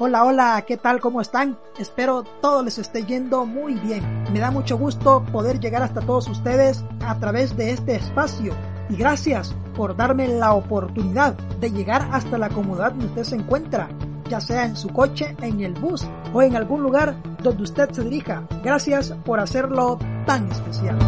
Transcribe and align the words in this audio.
Hola, 0.00 0.24
hola, 0.24 0.64
¿qué 0.64 0.76
tal? 0.76 1.00
¿Cómo 1.00 1.20
están? 1.20 1.58
Espero 1.80 2.22
todo 2.40 2.62
les 2.62 2.78
esté 2.78 3.04
yendo 3.04 3.44
muy 3.44 3.74
bien. 3.74 4.22
Me 4.32 4.38
da 4.38 4.52
mucho 4.52 4.78
gusto 4.78 5.24
poder 5.32 5.58
llegar 5.58 5.82
hasta 5.82 6.00
todos 6.00 6.28
ustedes 6.28 6.84
a 7.04 7.18
través 7.18 7.56
de 7.56 7.72
este 7.72 7.96
espacio. 7.96 8.54
Y 8.88 8.94
gracias 8.94 9.52
por 9.74 9.96
darme 9.96 10.28
la 10.28 10.52
oportunidad 10.52 11.34
de 11.34 11.72
llegar 11.72 12.08
hasta 12.12 12.38
la 12.38 12.50
comodidad 12.50 12.92
donde 12.92 13.06
usted 13.06 13.24
se 13.24 13.34
encuentra, 13.34 13.88
ya 14.28 14.40
sea 14.40 14.64
en 14.64 14.76
su 14.76 14.90
coche, 14.90 15.36
en 15.42 15.60
el 15.60 15.74
bus 15.74 16.06
o 16.32 16.42
en 16.42 16.56
algún 16.56 16.82
lugar 16.82 17.16
donde 17.42 17.62
usted 17.62 17.90
se 17.90 18.04
dirija. 18.04 18.44
Gracias 18.62 19.12
por 19.24 19.40
hacerlo 19.40 19.98
tan 20.26 20.50
especial. 20.50 20.98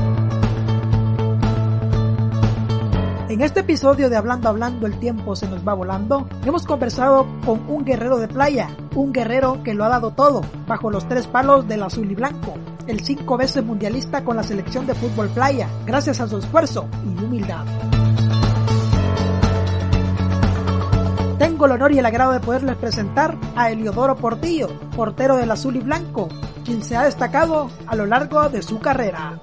En 3.30 3.42
este 3.42 3.60
episodio 3.60 4.10
de 4.10 4.16
Hablando 4.16 4.48
Hablando 4.48 4.88
el 4.88 4.98
tiempo 4.98 5.36
se 5.36 5.48
nos 5.48 5.66
va 5.66 5.72
volando, 5.72 6.28
hemos 6.44 6.66
conversado 6.66 7.28
con 7.46 7.62
un 7.68 7.84
guerrero 7.84 8.18
de 8.18 8.26
playa, 8.26 8.70
un 8.96 9.12
guerrero 9.12 9.62
que 9.62 9.72
lo 9.72 9.84
ha 9.84 9.88
dado 9.88 10.10
todo, 10.10 10.40
bajo 10.66 10.90
los 10.90 11.06
tres 11.08 11.28
palos 11.28 11.68
del 11.68 11.84
azul 11.84 12.10
y 12.10 12.16
blanco, 12.16 12.54
el 12.88 13.00
cinco 13.00 13.36
veces 13.36 13.64
mundialista 13.64 14.24
con 14.24 14.36
la 14.36 14.42
selección 14.42 14.84
de 14.84 14.96
fútbol 14.96 15.28
playa, 15.28 15.68
gracias 15.86 16.20
a 16.20 16.26
su 16.26 16.38
esfuerzo 16.38 16.88
y 17.04 17.22
humildad. 17.22 17.64
Tengo 21.60 21.74
el 21.74 21.78
honor 21.78 21.92
y 21.92 21.98
el 21.98 22.06
agrado 22.06 22.32
de 22.32 22.40
poderles 22.40 22.74
presentar 22.76 23.36
a 23.54 23.68
Eliodoro 23.68 24.16
Portillo, 24.16 24.68
portero 24.96 25.36
del 25.36 25.50
azul 25.50 25.76
y 25.76 25.80
blanco, 25.80 26.26
quien 26.64 26.82
se 26.82 26.96
ha 26.96 27.02
destacado 27.02 27.68
a 27.86 27.96
lo 27.96 28.06
largo 28.06 28.48
de 28.48 28.62
su 28.62 28.80
carrera. 28.80 29.34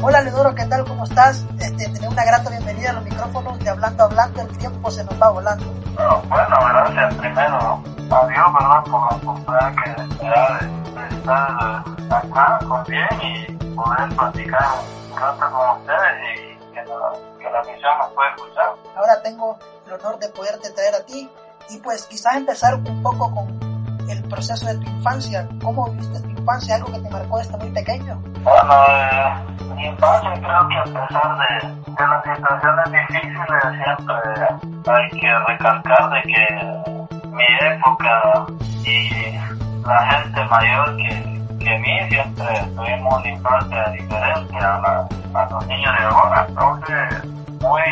Hola 0.00 0.22
Leodoro, 0.22 0.54
¿qué 0.54 0.64
tal? 0.64 0.82
¿Cómo 0.86 1.04
estás? 1.04 1.44
Este, 1.58 1.90
tener 1.90 2.08
una 2.08 2.24
grata 2.24 2.48
bienvenida 2.48 2.88
a 2.88 2.92
los 2.94 3.04
micrófonos 3.04 3.58
de 3.58 3.68
Hablando 3.68 4.04
Hablando, 4.04 4.40
el 4.40 4.56
tiempo 4.56 4.90
se 4.90 5.04
nos 5.04 5.20
va 5.20 5.28
volando. 5.28 5.66
Bueno, 5.94 6.56
gracias 6.66 7.14
primero 7.16 7.82
a 8.10 8.26
Dios, 8.28 8.52
¿verdad? 8.54 8.84
Por 8.84 9.00
la 9.00 9.08
oportunidad 9.08 9.74
que 9.84 10.24
me 10.24 10.30
da 10.30 10.58
de, 10.58 11.16
estar 11.16 11.84
acá 12.08 12.58
con 12.66 12.82
bien 12.84 13.08
y 13.22 13.52
poder 13.74 14.08
platicar 14.16 14.68
un 15.12 15.20
rato 15.20 15.50
con 15.52 15.80
ustedes 15.80 16.14
y 16.32 16.72
que 16.72 16.82
la, 16.86 17.27
que 17.48 17.52
la 17.52 17.62
misión 17.62 17.98
nos 17.98 18.12
pueda 18.12 18.30
escuchar. 18.30 18.68
Ahora 18.96 19.22
tengo 19.22 19.58
el 19.86 19.92
honor 19.94 20.18
de 20.18 20.28
poderte 20.28 20.70
traer 20.70 20.94
a 20.94 21.04
ti 21.04 21.30
y 21.70 21.78
pues 21.78 22.06
quizás 22.06 22.36
empezar 22.36 22.74
un 22.74 23.02
poco 23.02 23.32
con 23.34 23.68
el 24.08 24.22
proceso 24.24 24.66
de 24.66 24.74
tu 24.76 24.90
infancia. 24.90 25.48
¿Cómo 25.62 25.90
viviste 25.90 26.20
tu 26.20 26.28
infancia? 26.30 26.76
¿Algo 26.76 26.92
que 26.92 27.00
te 27.00 27.10
marcó 27.10 27.38
desde 27.38 27.56
muy 27.58 27.70
pequeño? 27.70 28.20
Bueno, 28.42 28.74
eh, 28.88 29.32
mi 29.74 29.86
infancia 29.86 30.32
creo 30.34 30.68
que 30.68 30.76
a 30.78 30.84
pesar 30.84 31.38
de, 31.38 31.68
de 31.92 32.06
las 32.06 32.22
situaciones 32.24 32.92
difíciles, 32.92 33.62
siempre 33.84 34.92
hay 34.94 35.10
que 35.20 35.38
recalcar 35.46 36.10
de 36.10 36.22
que 36.22 37.28
mi 37.28 37.44
época 37.60 38.46
y 38.84 39.38
la 39.86 40.06
gente 40.06 40.44
mayor 40.46 40.96
que, 40.96 41.42
que 41.58 41.78
mí 41.78 42.08
siempre 42.08 42.46
tuvimos 42.74 43.14
una 43.14 43.28
infancia 43.28 43.88
diferente 43.90 44.56
a, 44.56 44.78
la, 44.80 45.08
a 45.34 45.50
los 45.50 45.66
niños 45.66 45.98
de 45.98 46.04
ahora. 46.04 46.46
Entonces, 46.48 47.37
muy, 47.60 47.82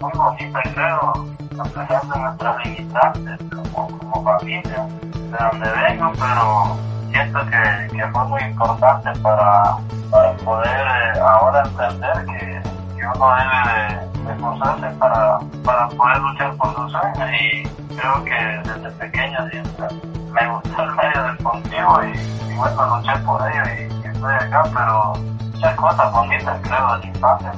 muy 0.00 0.12
bonita 0.14 0.60
creo, 0.74 1.26
a 1.58 1.64
pesar 1.64 2.02
de 2.02 2.20
nuestras 2.20 2.66
limitantes 2.66 3.38
como, 3.72 3.98
como 3.98 4.24
familia 4.24 4.86
de 5.12 5.38
donde 5.38 5.70
vengo, 5.70 6.12
pero 6.18 6.76
siento 7.10 7.40
que, 7.46 7.96
que 7.96 8.06
fue 8.08 8.24
muy 8.24 8.42
importante 8.42 9.10
para, 9.20 9.76
para 10.10 10.32
poder 10.38 10.86
eh, 10.86 11.20
ahora 11.20 11.62
entender 11.64 12.26
que, 12.26 12.62
que 12.96 13.06
uno 13.14 13.34
debe 13.36 14.08
de 14.24 14.32
esforzarse 14.32 14.86
para, 14.98 15.38
para 15.64 15.88
poder 15.88 16.18
luchar 16.18 16.54
por 16.56 16.74
sus 16.74 16.92
sueños 16.92 17.30
y 17.40 17.62
creo 17.96 18.24
que 18.24 18.68
desde 18.68 18.90
pequeño 18.92 19.48
siempre 19.50 19.86
me 20.32 20.48
gustó 20.48 20.82
el 20.82 20.92
medio 20.94 21.22
deportivo 21.24 22.04
y, 22.04 22.50
y 22.50 22.56
bueno, 22.56 22.96
luché 22.96 23.18
por 23.24 23.50
ello 23.50 23.62
y, 23.76 24.06
y 24.06 24.06
estoy 24.06 24.34
acá, 24.34 24.62
pero 24.74 25.12
muchas 25.52 25.76
cosas 25.76 26.12
bonitas 26.12 26.58
creo 26.62 26.92
de 26.92 26.98
la 26.98 27.06
infancia. 27.06 27.52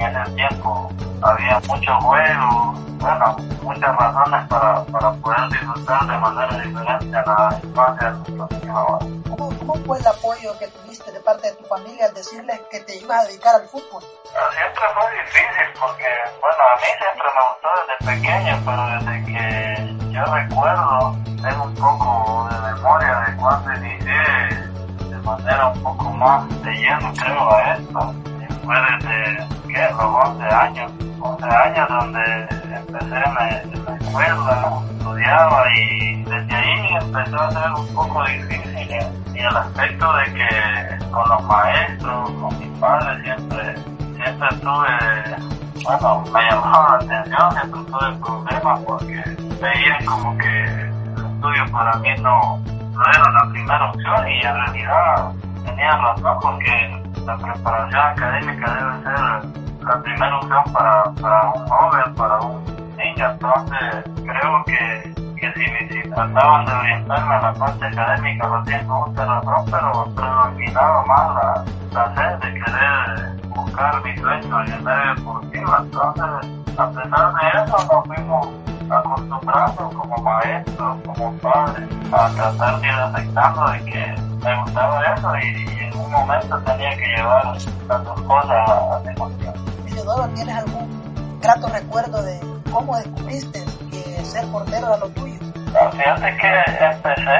En 0.00 0.16
ese 0.16 0.30
tiempo 0.32 0.90
había 1.22 1.60
muchos 1.66 2.04
juegos, 2.04 2.78
bueno, 2.98 3.36
muchas 3.62 3.96
razones 3.96 4.48
para, 4.48 4.84
para 4.84 5.12
poder 5.12 5.48
disfrutar 5.50 6.06
de 6.06 6.18
manera 6.18 6.58
diferente 6.58 7.16
a 7.16 7.24
la 7.26 7.60
infancia 7.62 8.12
de 8.12 8.36
los 8.36 8.48
ahora. 8.68 9.06
¿Cómo, 9.28 9.58
¿Cómo 9.58 9.74
fue 9.84 9.98
el 9.98 10.06
apoyo 10.06 10.56
que 10.60 10.68
tuviste 10.68 11.10
de 11.10 11.18
parte 11.20 11.48
de 11.48 11.56
tu 11.56 11.64
familia 11.64 12.06
al 12.06 12.14
decirles 12.14 12.60
que 12.70 12.80
te 12.80 12.96
ibas 12.96 13.24
a 13.24 13.26
dedicar 13.26 13.56
al 13.56 13.68
fútbol? 13.68 14.04
Pero 14.32 14.52
siempre 14.52 14.82
fue 14.94 15.10
difícil 15.18 15.66
porque, 15.80 16.06
bueno, 16.40 16.62
a 16.62 16.76
mí 16.76 16.88
siempre 16.98 17.28
me 17.34 17.42
gustó 17.50 17.68
desde 17.82 18.20
pequeño, 18.20 18.62
pero 18.64 18.86
desde 18.86 19.24
que 19.26 20.12
yo 20.12 20.24
recuerdo, 20.24 21.16
tengo 21.42 21.64
un 21.64 21.74
poco 21.74 22.48
de 22.50 22.72
memoria 22.72 23.20
de 23.20 23.36
cuando 23.36 23.74
inicié 23.74 25.10
de 25.10 25.18
manera 25.24 25.66
un 25.68 25.82
poco 25.82 26.10
más 26.10 26.48
de 26.62 26.72
lleno, 26.72 27.12
creo, 27.16 27.52
a 27.52 27.74
esto. 27.74 28.14
Fue 28.64 28.76
desde, 28.76 29.57
¿qué? 29.68 29.88
Los 29.90 30.00
11 30.00 30.44
años. 30.44 30.92
11 31.20 31.44
años 31.46 31.88
donde 31.88 32.48
empecé 32.74 33.16
en 33.16 33.34
la, 33.34 33.96
escuela, 34.00 34.82
estudiaba 34.90 35.64
y 35.74 36.22
desde 36.24 36.56
ahí 36.56 36.96
empezó 37.00 37.40
a 37.40 37.50
ser 37.50 37.72
un 37.72 37.94
poco 37.94 38.24
difícil 38.24 38.88
y 39.34 39.38
el 39.40 39.56
aspecto 39.56 40.12
de 40.14 40.24
que 40.34 41.04
con 41.12 41.28
los 41.28 41.44
maestros, 41.44 42.30
con 42.30 42.58
mis 42.58 42.78
padres 42.78 43.22
siempre, 43.22 43.74
siempre 44.16 44.48
tuve, 44.60 45.36
bueno, 45.84 46.24
me 46.32 46.42
llamaba 46.50 46.88
la 46.90 46.96
atención, 46.96 47.52
siempre 47.52 47.80
tuve 47.84 48.16
problemas 48.18 48.80
porque 48.80 49.22
veían 49.60 50.04
como 50.06 50.36
que 50.38 50.64
el 50.64 51.26
estudio 51.34 51.72
para 51.72 51.94
mí 51.98 52.08
no, 52.20 52.58
no 52.92 53.02
era 53.12 53.30
la 53.30 53.50
primera 53.50 53.90
opción 53.90 54.28
y 54.28 54.40
en 54.40 54.54
realidad 54.54 55.32
tenía 55.68 55.96
razón 55.96 56.38
porque 56.40 57.02
la 57.24 57.36
preparación 57.36 58.00
académica 58.00 58.74
debe 58.74 59.02
ser 59.02 59.84
la 59.84 60.02
primera 60.02 60.36
opción 60.36 60.64
para, 60.72 61.04
para 61.20 61.50
un 61.50 61.68
joven, 61.68 62.14
para 62.14 62.40
un 62.40 62.64
niño. 62.96 63.30
Entonces, 63.30 64.04
creo 64.16 64.64
que, 64.64 65.14
que 65.36 65.52
si, 65.54 65.94
si 65.94 66.10
trataban 66.10 66.64
de 66.66 66.72
orientarme 66.72 67.34
a 67.34 67.40
la 67.40 67.54
parte 67.54 67.86
académica, 67.86 68.46
lo 68.46 68.62
tengo 68.64 69.06
mucha 69.06 69.24
razón, 69.24 69.64
pero 69.70 70.04
predominaba 70.14 71.04
más 71.06 71.34
la, 71.34 71.64
la 71.92 72.14
sed 72.14 72.38
de 72.38 72.54
querer 72.54 73.42
buscar 73.48 74.02
mi 74.02 74.16
sueño 74.16 74.64
en 74.64 74.72
el 74.72 74.82
medio 74.82 75.14
deportivo. 75.14 75.76
Entonces, 75.78 76.78
a 76.78 76.90
pesar 76.90 77.34
de 77.34 77.48
eso, 77.62 77.76
nos 77.92 78.06
fuimos 78.06 78.48
acostumbrando 78.90 79.90
como 79.90 80.16
maestros, 80.22 80.96
como 81.04 81.32
padres, 81.38 81.88
a 82.12 82.28
tratar 82.30 82.80
de 82.80 82.86
ir 82.86 82.94
aceptando 82.94 83.70
de 83.70 83.84
que 83.84 84.27
me 84.42 84.62
gustaba 84.62 85.02
eso 85.14 85.36
y, 85.36 85.62
y 85.62 85.84
en 85.84 85.96
un 85.98 86.10
momento 86.10 86.58
tenía 86.60 86.96
que 86.96 87.06
llevar 87.06 87.44
las 87.88 88.04
dos 88.04 88.20
cosas 88.22 88.68
a 88.70 89.00
negociar. 89.04 89.54
Eliodoro, 89.86 90.28
¿tienes 90.34 90.54
algún 90.54 91.38
grato 91.40 91.68
recuerdo 91.68 92.22
de 92.22 92.40
cómo 92.70 92.96
descubriste 92.96 93.64
que 93.90 94.24
ser 94.24 94.46
portero 94.46 94.86
era 94.88 94.96
lo 94.98 95.08
tuyo? 95.10 95.38
Fíjate 95.92 96.36
que 96.38 96.84
empecé 96.84 97.30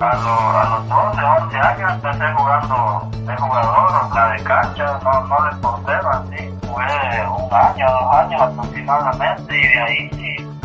a, 0.00 0.14
lo, 0.16 0.58
a 0.58 0.64
los 0.64 0.88
12, 0.88 1.22
11 1.22 1.56
años, 1.56 1.92
empecé 1.92 2.32
jugando 2.32 3.08
de 3.12 3.36
jugador, 3.36 4.04
o 4.04 4.12
sea, 4.12 4.28
de 4.28 4.42
cancha, 4.42 5.00
no, 5.02 5.20
no 5.24 5.44
de 5.44 5.56
portero, 5.56 6.10
así. 6.10 6.54
Jugué 6.66 7.26
un 7.26 7.54
año, 7.54 7.86
dos 7.88 8.16
años 8.16 8.40
aproximadamente, 8.42 9.58
y 9.58 9.68
de 9.68 9.80
ahí 9.80 10.10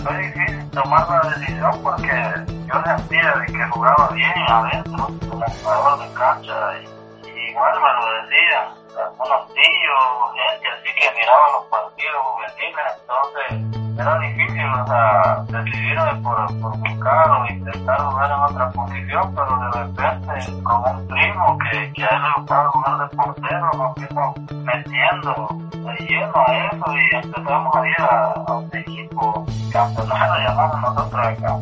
fue 0.01 0.17
difícil 0.17 0.69
tomar 0.71 1.09
la 1.09 1.29
decisión 1.29 1.83
porque 1.83 2.33
yo 2.67 2.83
sentía 2.83 3.33
de 3.33 3.45
que 3.45 3.63
jugaba 3.69 4.09
bien 4.09 4.31
adentro, 4.47 5.07
como 5.29 5.45
jugador 5.45 5.99
de 5.99 6.13
cancha, 6.13 6.53
y, 6.81 7.49
igual 7.49 7.73
me 7.81 7.93
lo 7.93 8.21
decían 8.21 8.78
algunos 8.97 9.47
tíos, 9.53 10.33
gente 10.35 10.67
así 10.69 10.89
que 10.99 11.19
miraba 11.19 11.51
los 11.53 11.65
partidos 11.65 12.21
juveniles, 12.25 12.85
entonces 13.01 13.79
era 13.99 14.19
difícil, 14.19 14.65
o 14.65 14.87
sea, 14.87 15.43
decidirme 15.47 16.15
por, 16.23 16.61
por 16.61 16.77
buscar 16.77 17.31
o 17.31 17.47
intentar 17.47 17.99
jugar 17.99 18.31
en 18.31 18.39
otra 18.39 18.69
posición, 18.71 19.35
pero 19.35 19.59
de 19.59 19.71
repente 19.71 20.63
con 20.63 20.95
un 20.95 21.07
primo 21.07 21.57
que, 21.59 21.93
que 21.93 22.03
a 22.03 22.09
él 22.09 22.21
le 22.21 23.03
de 23.03 23.17
portero, 23.17 23.71
nos 23.73 23.93
fuimos 23.95 24.41
metiendo 24.63 25.49
de 25.73 26.31
a 26.33 26.67
eso 26.67 26.97
y 26.97 27.15
empezamos 27.15 27.75
a 27.75 27.87
ir 27.87 27.95
a, 27.99 28.33
a 28.47 28.53
un 28.53 28.69
equipo 28.73 29.45
campeonato 29.71 30.39
llamamos 30.39 30.81
nosotros 30.81 31.25
acá. 31.25 31.59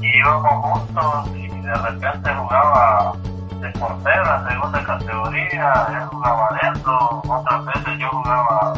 Y 0.00 0.18
íbamos 0.18 0.64
juntos 0.64 1.28
y 1.34 1.48
de 1.60 1.74
repente 1.74 2.34
jugaba 2.34 3.12
de 3.66 3.78
portera, 3.78 4.48
segunda 4.48 4.84
categoría, 4.84 5.86
él 5.90 6.06
jugaba 6.06 6.48
adentro, 6.48 7.22
otras 7.28 7.64
veces 7.66 7.98
yo 7.98 8.08
jugaba 8.10 8.74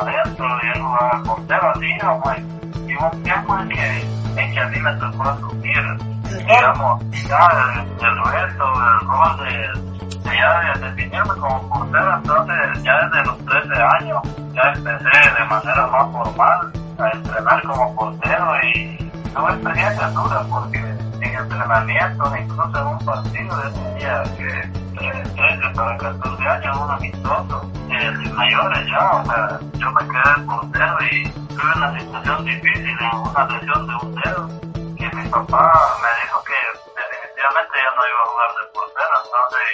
adentro 0.00 0.46
y 0.62 0.66
él 0.66 0.82
jugaba 0.82 1.22
portero, 1.24 1.70
así, 1.70 1.98
pues, 2.22 2.38
y 2.86 2.94
un 2.94 3.22
tiempo 3.22 3.58
en 3.58 3.68
que, 3.68 4.00
en 4.36 4.52
que 4.52 4.60
a 4.60 4.68
mí 4.68 4.78
me 4.78 4.94
tocó 4.94 5.22
asumir 5.28 6.16
digamos, 6.38 7.02
ya 7.28 7.48
el, 7.74 8.06
el 8.06 8.24
reto, 8.24 8.64
el 8.74 9.06
rol 9.06 9.36
de, 9.38 10.30
de 10.30 10.36
ya 10.36 10.60
de 10.60 10.80
definirme 10.80 11.34
como 11.40 11.68
portero, 11.68 12.16
entonces 12.16 12.82
ya 12.82 13.08
desde 13.08 13.24
los 13.26 13.38
13 13.46 13.82
años 13.82 14.22
ya 14.52 14.62
empecé 14.74 15.30
de 15.38 15.44
manera 15.48 15.86
más 15.86 16.12
formal 16.12 16.72
a 16.98 17.08
entrenar 17.10 17.62
como 17.62 17.94
portero 17.94 18.56
y 18.74 19.10
tuve 19.34 19.52
experiencias 19.52 20.14
duras 20.14 20.46
porque 20.50 20.95
en 21.36 21.42
entrenamiento, 21.42 22.36
incluso 22.36 22.78
en 22.78 22.86
un 22.86 22.98
partido 23.04 23.56
de 23.56 23.68
ese 23.68 23.94
día 23.94 24.22
que 24.36 24.86
13 24.96 25.74
para 25.74 25.96
14 25.98 26.48
años, 26.48 26.76
un 26.78 26.90
amistoso, 26.90 27.70
eh, 27.90 28.10
mayores 28.32 28.86
ya, 28.86 29.10
o 29.10 29.24
sea, 29.24 29.60
yo 29.74 29.90
me 29.92 30.08
quedé 30.08 30.46
portero 30.46 30.96
y 31.10 31.28
tuve 31.28 31.72
una 31.76 32.00
situación 32.00 32.44
difícil 32.44 32.96
en 32.98 33.18
una 33.18 33.46
lesión 33.48 33.86
de 33.86 33.94
un 34.02 34.14
dedo 34.14 34.48
que 34.96 35.16
mi 35.16 35.28
papá 35.28 35.72
me 36.00 36.24
dijo 36.24 36.42
que 36.44 36.58
definitivamente 36.96 37.74
yo 37.84 37.90
no 37.96 38.02
iba 38.08 38.20
a 38.20 38.30
jugar 38.30 38.50
de 38.56 38.64
portero, 38.72 39.14
entonces 39.24 39.68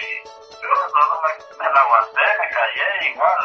yo 0.63 0.69
solo 0.91 1.15
me, 1.23 1.31
me 1.59 1.67
aguanté, 1.81 2.27
me 2.41 2.47
callé, 2.59 2.89
igual 3.13 3.41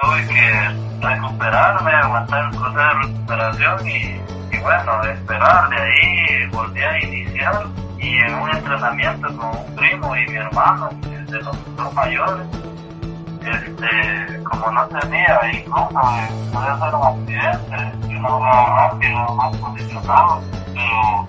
tuve 0.00 0.20
que 0.28 1.06
recuperarme, 1.06 1.92
aguantar 1.92 2.44
el 2.44 2.50
proceso 2.50 2.78
de 2.78 2.94
recuperación 2.94 3.88
y 3.88 4.43
bueno, 4.64 5.02
esperar 5.04 5.68
de 5.68 5.76
ahí, 5.76 6.46
volví 6.46 6.82
a 6.82 6.98
iniciar 6.98 7.66
y 7.98 8.16
en 8.16 8.34
un 8.34 8.50
entrenamiento 8.50 9.28
con 9.36 9.50
un 9.50 9.74
primo 9.76 10.16
y 10.16 10.26
mi 10.26 10.36
hermano, 10.36 10.88
de 11.02 11.42
los 11.42 11.76
dos 11.76 11.92
mayores, 11.92 12.46
este, 13.42 14.42
como 14.44 14.70
no 14.70 14.86
tenía 14.86 15.38
incluso 15.52 15.88
podía 16.50 16.78
ser 16.78 16.94
un 16.94 17.04
accidente, 17.04 18.08
yo 18.08 18.20
no 18.20 18.28
jugaba 18.28 18.88
rápido, 18.88 19.34
más 19.34 19.56
posicionado, 19.58 20.40
pero 20.72 21.26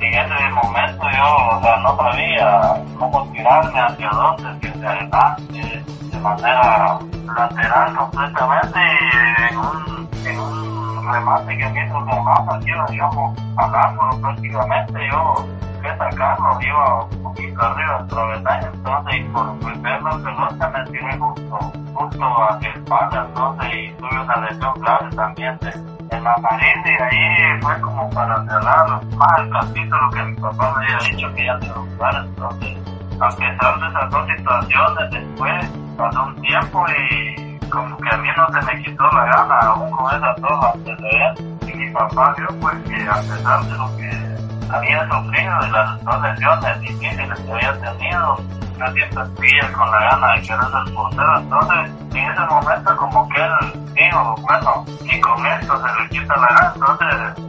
en 0.00 0.14
ese 0.14 0.50
momento 0.50 1.10
yo 1.12 1.56
o 1.56 1.62
sea, 1.62 1.76
no 1.76 1.96
sabía 1.96 2.74
cómo 2.98 3.32
tirarme 3.32 3.80
hacia 3.80 4.10
dónde, 4.10 4.60
si 4.60 4.66
hacia 4.66 4.90
adelante, 4.90 5.84
de 6.10 6.18
manera 6.18 6.98
lateral 7.36 7.94
completamente 7.94 8.80
y 8.80 10.26
en 10.26 10.26
en 10.26 10.40
un 10.40 10.63
remate 11.12 11.56
que 11.56 11.64
hizo 11.64 12.00
mi 12.00 12.12
hermano, 12.12 12.52
aquí 12.54 12.70
digamos, 12.90 13.38
hablando 13.56 14.20
prácticamente 14.20 15.08
yo 15.10 15.34
que 15.82 15.96
sacarlo, 15.98 16.58
iba 16.62 17.04
un 17.04 17.22
poquito 17.22 17.62
arriba 17.62 17.98
del 17.98 18.08
travesaño, 18.08 18.70
entonces 18.72 19.16
y 19.16 19.24
por 19.24 19.60
golpear 19.60 20.02
la 20.02 20.10
pelota 20.10 20.70
me 20.70 20.90
tiré 20.90 21.18
justo, 21.18 21.72
justo 21.94 22.48
hacia 22.48 22.72
el 22.72 22.82
palo, 22.84 23.26
entonces 23.26 23.74
y 23.74 23.92
tuve 23.92 24.20
una 24.22 24.36
lesión 24.36 24.74
grave 24.80 25.10
también 25.14 25.58
de, 25.60 25.70
en 26.16 26.24
la 26.24 26.36
nariz 26.36 26.76
y 26.86 27.02
ahí 27.02 27.60
fue 27.60 27.80
como 27.82 28.10
para 28.10 28.44
cerrar 28.46 29.04
más 29.16 29.38
el 29.38 29.50
capítulo 29.50 30.10
que 30.10 30.22
mi 30.22 30.36
papá 30.36 30.74
me 30.78 30.84
había 30.84 31.10
dicho 31.10 31.34
que 31.34 31.44
ya 31.44 31.54
a 31.54 31.74
jugar, 31.74 32.24
entonces 32.24 32.78
a 33.20 33.28
pesar 33.28 33.80
de 33.80 33.88
esas 33.88 34.10
dos 34.10 34.26
situaciones 34.26 35.10
después 35.10 35.70
pasó 35.96 36.24
un 36.24 36.40
tiempo 36.40 36.84
y 36.88 37.43
como 37.70 37.96
que 37.98 38.08
a 38.08 38.16
mí 38.18 38.28
no 38.36 38.46
se 38.48 38.66
me 38.66 38.82
quitó 38.82 39.04
la 39.10 39.24
gana 39.24 39.58
aún 39.60 39.90
con 39.90 40.14
esas 40.14 40.36
dos 40.40 40.64
antecedentes 40.74 41.68
y 41.68 41.76
mi 41.76 41.90
papá 41.90 42.34
vio 42.36 42.48
pues 42.60 42.74
que 42.84 43.08
a 43.08 43.14
pesar 43.14 43.64
de 43.64 43.76
lo 43.76 43.96
que 43.96 44.34
había 44.70 45.08
sufrido 45.08 45.60
de 45.60 45.70
las 45.70 46.04
dos 46.04 46.22
lesiones 46.22 46.80
difíciles 46.80 47.40
que 47.40 47.52
había 47.52 47.80
tenido. 47.80 48.36
Yo 48.76 48.92
siempre 48.92 49.24
seguía 49.36 49.72
con 49.72 49.90
la 49.90 50.00
gana 50.00 50.34
de 50.34 50.42
querer 50.42 50.64
ser 50.64 50.94
portero. 50.94 51.38
Entonces, 51.38 51.90
en 52.12 52.30
ese 52.30 52.40
momento, 52.40 52.96
como 52.96 53.28
que 53.28 53.40
él 53.40 53.52
dijo, 53.94 54.34
bueno, 54.40 54.84
y 55.04 55.20
con 55.20 55.46
esto 55.46 55.80
se 55.80 56.02
le 56.02 56.08
quita 56.08 56.36
la 56.36 56.46
gana, 56.48 56.72
entonces 56.74 57.44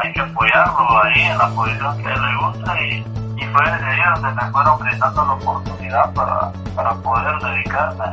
hay 0.00 0.12
que 0.12 0.20
apoyarlo 0.20 1.02
ahí 1.02 1.22
en 1.22 1.38
la 1.38 1.48
posición 1.48 2.02
que 2.02 2.12
él 2.12 2.22
le 2.22 2.36
gusta. 2.36 2.80
Y, 2.80 3.06
y 3.36 3.44
fue 3.46 3.64
ese 3.64 3.90
día 3.90 4.12
donde 4.14 4.42
me 4.42 4.50
fueron 4.52 4.78
brindando 4.78 5.24
la 5.24 5.32
oportunidad 5.32 6.14
para, 6.14 6.52
para 6.76 6.94
poder 6.94 7.38
dedicarme 7.40 8.04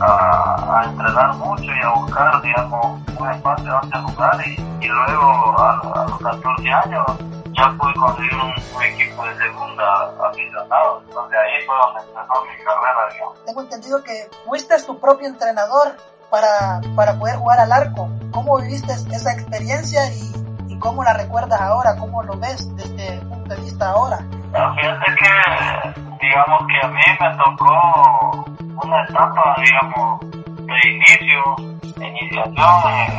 a, 0.00 0.80
a, 0.80 0.84
entrenar 0.84 1.34
mucho 1.34 1.64
y 1.64 1.82
a 1.82 1.90
buscar, 1.90 2.42
digamos, 2.42 3.00
un 3.18 3.30
espacio 3.30 3.80
donde 3.80 3.98
jugar. 3.98 4.40
Y, 4.46 4.84
y 4.84 4.88
luego, 4.88 5.60
a, 5.60 5.80
a 5.80 6.06
los 6.06 6.18
14 6.18 6.68
años, 6.70 7.06
ya 7.52 7.74
pude 7.78 7.94
conseguir 7.94 8.34
un, 8.34 8.52
un, 8.76 8.82
equipo 8.82 9.24
de 9.24 9.36
segunda 9.36 10.10
aficionado. 10.28 11.02
Entonces 11.06 11.38
ahí 11.38 11.66
fue 11.66 11.76
donde 11.76 12.00
empezó 12.00 12.44
mi 12.44 12.64
carrera, 12.64 13.12
digamos. 13.12 13.44
Tengo 13.44 13.60
entendido 13.62 14.02
que 14.02 14.30
fuiste 14.46 14.82
tu 14.82 14.98
propio 14.98 15.28
entrenador 15.28 15.96
para, 16.30 16.80
para 16.96 17.18
poder 17.18 17.36
jugar 17.36 17.60
al 17.60 17.72
arco. 17.72 18.08
¿Cómo 18.32 18.58
viviste 18.58 18.92
esa 18.92 19.32
experiencia 19.32 20.00
y, 20.12 20.32
y 20.68 20.78
cómo 20.78 21.04
la 21.04 21.12
recuerdas 21.12 21.60
ahora? 21.60 21.96
¿Cómo 21.96 22.22
lo 22.22 22.38
ves 22.38 22.74
desde 22.76 23.14
el 23.14 23.28
punto 23.28 23.54
de 23.54 23.60
vista 23.60 23.90
ahora? 23.90 24.18
Bueno, 24.50 24.74
fíjate 24.74 25.14
que, 25.16 26.26
digamos 26.26 26.62
que 26.66 26.86
a 26.86 26.88
mí 26.88 27.00
me 27.20 27.36
tocó 27.36 28.49
una 28.84 29.04
etapa, 29.04 29.56
digamos, 29.58 30.20
de 30.20 30.88
inicio 30.88 31.70
iniciación 32.06 32.54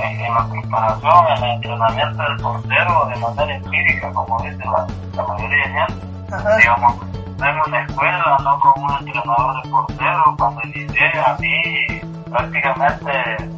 en, 0.04 0.22
en, 0.22 0.34
la 0.34 0.48
preparación, 0.50 1.28
en 1.38 1.44
el 1.44 1.52
entrenamiento 1.52 2.24
del 2.24 2.38
portero 2.38 3.06
de 3.06 3.16
manera 3.18 3.56
empírica, 3.56 4.12
como 4.14 4.42
dice 4.42 4.64
la, 4.66 4.88
la 5.16 5.24
mayoría 5.28 5.68
de 5.68 5.74
gente. 5.74 6.08
Ajá. 6.32 6.58
Digamos, 6.58 6.96
en 7.42 7.60
una 7.68 7.82
escuela, 7.82 8.38
no 8.44 8.60
como 8.60 8.86
un 8.86 9.08
entrenador 9.08 9.64
de 9.64 9.70
portero, 9.70 10.36
cuando 10.38 10.62
inicié 10.64 11.12
a 11.26 11.38
mí 11.40 12.02
prácticamente 12.30 13.12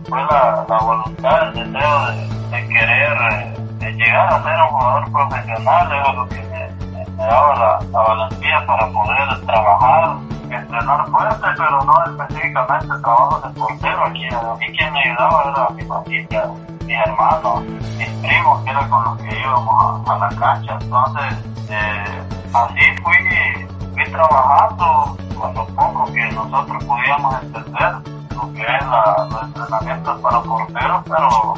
fue 0.10 0.24
la, 0.24 0.66
la 0.68 0.78
voluntad, 0.80 1.48
el 1.56 1.72
deseo 1.72 2.06
de, 2.08 2.58
de 2.58 2.68
querer 2.68 3.54
de 3.80 3.92
llegar 3.94 4.34
a 4.34 4.44
ser 4.44 4.62
un 4.62 4.68
jugador 4.70 5.12
profesional, 5.12 5.92
era 5.92 6.14
lo 6.14 6.30
que 6.30 6.42
me, 6.44 6.86
me, 6.88 7.06
me 7.06 7.24
daba 7.26 7.56
la, 7.56 7.80
la 7.92 8.00
valentía 8.00 8.66
para 8.66 8.88
poder 8.88 9.46
trabajar 9.46 10.18
entrenar 10.56 11.06
fuerte, 11.10 11.48
pero 11.58 11.84
no 11.84 12.06
específicamente 12.06 12.88
trabajo 13.02 13.42
de 13.42 13.60
portero. 13.60 14.06
Aquí, 14.06 14.28
a 14.28 14.56
mí 14.56 14.78
quien 14.78 14.94
me 14.94 15.00
ayudaba 15.02 15.44
era 15.52 15.70
mi 15.70 15.84
familia, 15.84 16.52
mis 16.86 16.98
hermanos, 17.06 17.64
mis 17.98 18.10
primos, 18.10 18.64
que 18.64 18.70
era 18.70 18.88
con 18.90 19.04
los 19.04 19.18
que 19.18 19.40
íbamos 19.40 20.10
a, 20.10 20.18
la 20.18 20.30
cancha. 20.30 20.78
Entonces, 20.82 21.34
eh, 21.70 22.24
así 22.54 23.02
fui, 23.04 23.68
fui 23.94 24.12
trabajando 24.12 25.18
con 25.40 25.54
lo 25.54 25.66
poco 25.68 26.06
que 26.14 26.26
nosotros 26.32 26.84
podíamos 26.86 27.44
entender 27.44 27.94
lo 28.36 28.54
que 28.54 28.62
es 28.62 28.86
la, 28.86 29.28
los 29.30 29.44
entrenamientos 29.44 30.22
para 30.22 30.42
porteros, 30.42 31.04
pero 31.06 31.54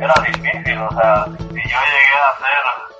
era 0.00 0.14
difícil. 0.26 0.78
O 0.78 0.90
sea, 0.90 1.24
si 1.24 1.34
yo 1.34 1.78
llegué 1.88 2.16
a 2.18 2.38
un 2.38 2.97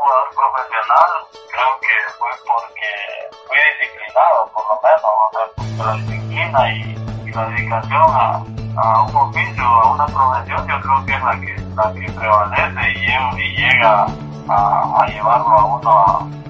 jugador 0.00 0.28
profesional, 0.34 1.10
creo 1.52 1.72
que 1.80 1.94
fue 2.16 2.30
porque 2.48 2.90
fui 3.46 3.58
disciplinado, 3.80 4.48
por 4.52 4.64
lo 4.68 4.76
menos, 4.80 5.12
o 5.20 5.28
sea, 5.32 5.86
la 5.86 5.92
disciplina 5.94 6.72
y, 6.72 6.96
la 7.30 7.46
dedicación 7.46 8.10
a, 8.10 8.42
a, 8.76 9.02
un 9.04 9.14
oficio, 9.14 9.64
a 9.64 9.92
una 9.92 10.06
profesión, 10.06 10.66
yo 10.66 10.80
creo 10.80 11.06
que 11.06 11.14
es 11.14 11.22
la 11.22 11.40
que, 11.40 11.54
la 11.76 11.92
que 11.92 12.12
prevalece 12.12 12.90
y, 13.38 13.56
llega 13.56 14.06
a, 14.48 15.06
llevarlo 15.06 15.58
a 15.58 15.64
uno 15.64 15.90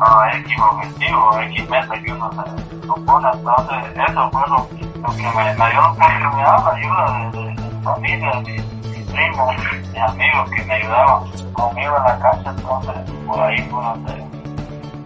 a, 0.01 0.25
a 0.25 0.33
X 0.39 0.59
objetivo, 0.59 1.35
a 1.35 1.45
X 1.45 1.69
meta 1.69 2.03
que 2.03 2.13
uno 2.13 2.31
se 2.33 2.77
propone. 2.77 3.29
Entonces, 3.31 4.09
eso 4.09 4.31
fue 4.31 4.49
lo, 4.49 4.69
que 4.71 5.23
me, 5.23 5.55
me 5.59 5.71
dio 5.71 5.95
la 5.99 6.73
ayuda 6.75 7.05
de, 7.13 7.31
de, 7.31 7.45
de 7.45 7.75
mi 7.75 7.85
familia, 7.85 8.80
primos, 9.13 9.55
mis 9.89 9.99
amigos 9.99 10.51
que 10.51 10.65
me 10.65 10.75
ayudaban 10.75 11.31
conmigo 11.53 11.97
en 11.97 12.03
la 12.05 12.19
cancha. 12.19 12.51
Entonces, 12.51 12.95
por 13.27 13.41
ahí 13.41 13.59
fue 13.71 13.83
donde 13.83 14.31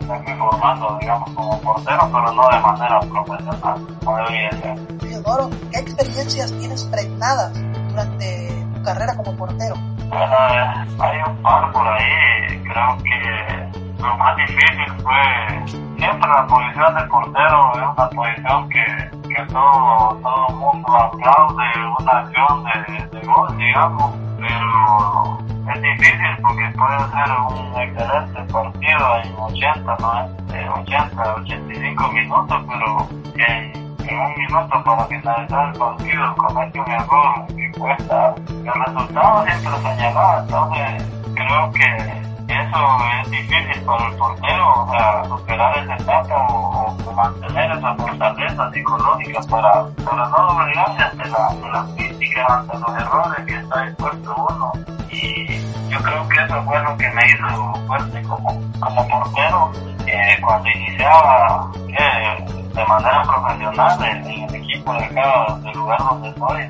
me 0.09 0.19
fui 0.23 0.35
formando, 0.35 0.99
digamos, 1.01 1.31
como 1.31 1.61
portero, 1.61 2.11
pero 2.13 2.33
no 2.33 2.49
de 2.49 2.61
manera 2.61 3.01
profesional, 3.01 3.87
como 4.05 4.17
debería 4.19 4.51
ser. 4.53 4.99
Teodoro, 4.99 5.51
¿qué 5.73 5.79
experiencias 5.79 6.53
tienes 6.59 6.85
pregnadas 6.85 7.53
durante 7.89 8.67
tu 8.75 8.83
carrera 8.83 9.17
como 9.17 9.37
portero? 9.37 9.75
Bueno, 10.09 10.37
eh, 10.51 10.87
hay 11.01 11.19
un 11.27 11.43
par 11.43 11.73
por 11.73 11.87
ahí, 11.89 12.63
creo 12.63 12.99
que 12.99 14.03
lo 14.03 14.17
más 14.19 14.37
difícil 14.37 14.93
fue 15.03 15.85
siempre 15.97 16.29
la 16.29 16.47
posición 16.47 16.95
de 16.95 17.03
portero 17.05 17.73
es 17.75 17.83
una 17.83 18.09
posición 18.11 18.69
que, 18.69 19.24
que 19.35 19.43
todo, 19.47 20.19
todo 20.23 20.49
el 20.49 20.55
mundo 20.57 20.95
aplaude 20.95 21.65
una 21.99 22.13
acción 22.13 22.65
de, 23.11 23.21
gol, 23.27 23.57
digamos, 23.57 24.13
pero 24.39 25.39
es 25.75 25.83
difícil 25.83 26.37
porque 26.43 26.73
puede 26.77 26.99
ser 27.11 27.31
un 27.49 27.81
excelente 27.81 28.53
partido 28.53 29.17
en 29.25 29.35
80, 29.39 29.97
¿no? 30.01 30.29
De 30.53 30.69
80, 30.69 31.35
85 31.35 32.09
minutos, 32.13 32.63
pero 32.69 33.09
en, 33.35 33.73
en 34.09 34.19
un 34.19 34.35
minuto 34.37 34.85
para 34.85 35.05
finalizar 35.07 35.69
el 35.69 35.79
partido 35.79 36.37
comete 36.37 36.81
un 36.81 36.91
error 36.91 37.47
que 37.49 37.73
cuesta 37.79 38.35
el 38.37 38.85
resultado 38.87 39.45
siempre 39.47 39.77
señalado, 39.83 40.43
entonces 40.43 41.05
creo 41.35 41.71
que 41.73 42.34
eso 42.55 42.99
es 43.23 43.31
difícil 43.31 43.83
para 43.85 44.07
el 44.07 44.17
portero, 44.17 44.87
superar 45.29 45.79
esa 45.79 45.95
etapa 45.97 46.47
o, 46.49 46.97
mantener 47.15 47.71
esa 47.71 47.95
fortaleza 47.95 48.71
psicológica 48.73 49.41
para, 49.49 49.87
para 50.05 50.29
no 50.29 50.37
doblegarse 50.49 51.03
ante 51.03 51.29
la, 51.29 51.55
las 51.73 51.91
críticas, 51.93 52.51
ante 52.51 52.79
los 52.79 52.97
errores 52.97 53.47
que 53.47 53.55
está 53.55 53.87
expuesto 53.87 54.47
uno. 54.51 54.73
Y 55.11 55.59
yo 55.89 55.99
creo 56.03 56.29
que 56.29 56.43
eso 56.43 56.63
fue 56.65 56.83
lo 56.83 56.97
que 56.97 57.11
me 57.11 57.27
hizo 57.27 57.75
fuerte 57.87 58.23
como, 58.23 58.61
como 58.81 59.09
portero 59.09 59.73
eh, 60.07 60.37
cuando 60.43 60.69
iniciaba 60.71 61.71
eh, 61.89 62.45
de 62.75 62.85
manera 62.87 63.23
profesional 63.23 64.05
en, 64.05 64.27
en, 64.27 64.43
el 64.49 64.55
equipo 64.57 64.93
de 64.95 65.05
acá, 65.05 65.57
del 65.63 65.73
lugar 65.73 65.99
donde 65.99 66.29
estoy, 66.31 66.63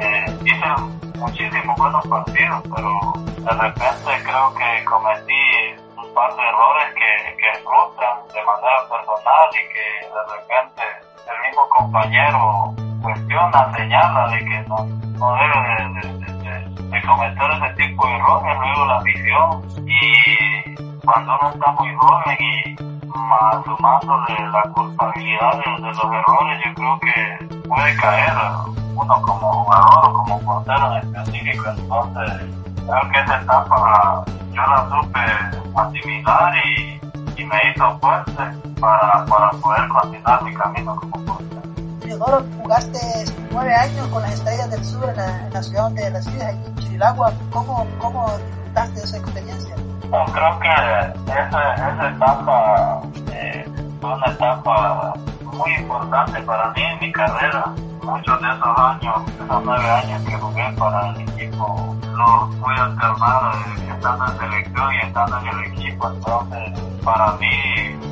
eh, 0.00 0.38
hice 0.44 1.18
muchísimos 1.18 1.76
buenos 1.76 2.06
partidos, 2.06 2.62
pero 2.74 3.31
de 3.44 3.50
repente 3.50 4.22
creo 4.24 4.54
que 4.54 4.84
cometí 4.84 5.74
un 5.96 6.14
par 6.14 6.34
de 6.36 6.42
errores 6.42 6.94
que, 6.94 7.36
que 7.36 7.58
frustran 7.58 8.18
de 8.32 8.44
manera 8.44 8.88
personal 8.88 9.48
y 9.50 9.62
que 9.72 9.86
de 10.06 10.22
repente 10.30 10.82
el 11.26 11.48
mismo 11.48 11.68
compañero 11.76 12.74
cuestiona, 13.02 13.72
señala 13.76 14.28
de 14.28 14.38
que 14.38 14.60
no, 14.68 14.86
no 15.18 15.34
debe 15.34 15.58
de, 15.66 16.12
de, 16.18 16.32
de, 16.38 16.88
de 16.88 17.02
cometer 17.02 17.50
ese 17.50 17.74
tipo 17.74 18.06
de 18.06 18.14
errores, 18.14 18.58
luego 18.58 18.84
la 18.86 19.00
visión 19.00 19.62
y 19.86 20.74
cuando 21.04 21.36
uno 21.40 21.50
está 21.50 21.72
muy 21.72 21.94
joven 21.96 22.36
y 22.38 22.76
más 23.12 23.64
sumándole 23.64 24.48
la 24.52 24.62
culpabilidad 24.72 25.52
de, 25.52 25.78
los 25.80 26.04
errores, 26.04 26.60
yo 26.64 26.74
creo 26.74 27.00
que 27.00 27.68
puede 27.68 27.96
caer 27.96 28.32
uno 28.94 29.22
como 29.22 29.52
jugador 29.52 30.04
o 30.04 30.12
como 30.12 30.40
portero 30.40 30.92
en 30.92 30.98
específico. 30.98 31.64
Entonces, 31.76 32.61
creo 32.86 33.12
que 33.12 33.20
esa 33.20 33.40
etapa 33.40 34.24
yo 34.52 34.62
la 34.62 34.88
supe 34.90 35.20
asimilar 35.76 36.54
y, 36.64 37.00
y 37.40 37.44
me 37.44 37.56
hizo 37.70 37.98
fuerte 37.98 38.42
para, 38.80 39.24
para 39.26 39.50
poder 39.50 39.88
continuar 39.88 40.42
mi 40.42 40.54
camino 40.54 40.96
como 40.96 41.24
portero. 41.24 41.62
Teodoro, 42.00 42.44
jugaste 42.60 42.98
nueve 43.50 43.74
años 43.74 44.06
con 44.08 44.22
las 44.22 44.32
Estrellas 44.32 44.70
del 44.70 44.84
Sur 44.84 45.08
en 45.08 45.16
la, 45.16 45.46
en 45.46 45.52
la 45.52 45.62
ciudad 45.62 45.82
donde 45.84 46.10
resides, 46.10 46.42
aquí 46.42 46.66
en 46.66 46.76
Chirilagua. 46.76 47.32
¿Cómo, 47.52 47.86
cómo 47.98 48.26
disfrutaste 48.38 48.94
de 48.94 49.04
esa 49.04 49.16
experiencia? 49.18 49.76
No, 50.10 50.24
creo 50.26 50.58
que 50.60 50.68
esa, 51.32 51.74
esa 51.74 52.08
etapa 52.08 53.00
eh, 53.32 53.64
fue 54.00 54.14
una 54.14 54.26
etapa 54.26 55.14
muy 55.42 55.72
importante 55.74 56.42
para 56.42 56.70
mí 56.72 56.82
en 56.82 56.98
mi 56.98 57.12
carrera. 57.12 57.64
Muchos 58.02 58.40
de 58.42 58.48
esos 58.50 58.78
años, 58.78 59.16
esos 59.28 59.64
nueve 59.64 59.88
años 59.88 60.22
que 60.24 60.36
jugué 60.36 60.74
para 60.76 61.10
el 61.10 61.20
equipo, 61.20 61.96
los 62.02 62.56
fui 62.56 62.74
a 62.76 62.84
alternar 62.84 63.54
eh, 63.54 63.92
estando 63.94 64.26
en 64.26 64.38
selección 64.38 64.94
y 64.94 65.06
estando 65.06 65.38
en 65.38 65.46
el 65.46 65.64
equipo. 65.72 66.08
Entonces, 66.10 66.80
para 67.04 67.32
mí 67.34 67.48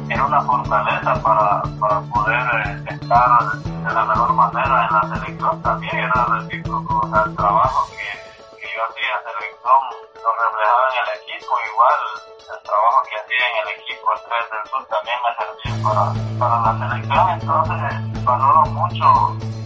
era 0.08 0.24
una 0.26 0.40
fortaleza 0.42 1.14
para, 1.22 1.62
para 1.80 2.00
poder 2.02 2.40
eh, 2.66 2.94
estar 2.94 3.52
de 3.62 3.92
la 3.92 4.04
mejor 4.04 4.32
manera 4.32 4.86
en 4.86 4.94
la 4.94 5.16
selección. 5.16 5.62
También 5.62 5.96
era 5.96 6.24
recíproco 6.24 7.00
o 7.00 7.24
el 7.24 7.36
trabajo 7.36 7.88
que, 7.90 8.58
que 8.60 8.66
yo 8.70 8.80
hacía 8.86 9.10
en 9.10 9.22
selección 9.26 9.80
lo 10.22 10.30
reflejaba 10.38 10.86
en 10.86 10.96
el 11.02 11.08
equipo, 11.18 11.52
igual 11.66 11.98
el 12.46 12.62
trabajo 12.62 12.98
que 13.10 13.16
hacía 13.18 13.42
en 13.42 13.56
el 13.58 13.68
equipo 13.74 14.06
Estrellas 14.14 14.50
del 14.54 14.64
Sur 14.70 14.86
también 14.86 15.18
me 15.26 15.30
servía 15.34 15.74
para, 15.82 16.04
para 16.38 16.56
la 16.62 16.72
selección, 16.78 17.26
entonces 17.30 18.24
valoro 18.24 18.62
mucho 18.70 19.59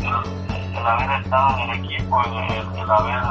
el, 0.76 0.86
haber 0.86 1.22
estado 1.22 1.58
en 1.58 1.70
el 1.70 1.84
equipo, 1.84 2.22
el, 2.24 2.78
el 2.78 2.90
haber 2.90 3.22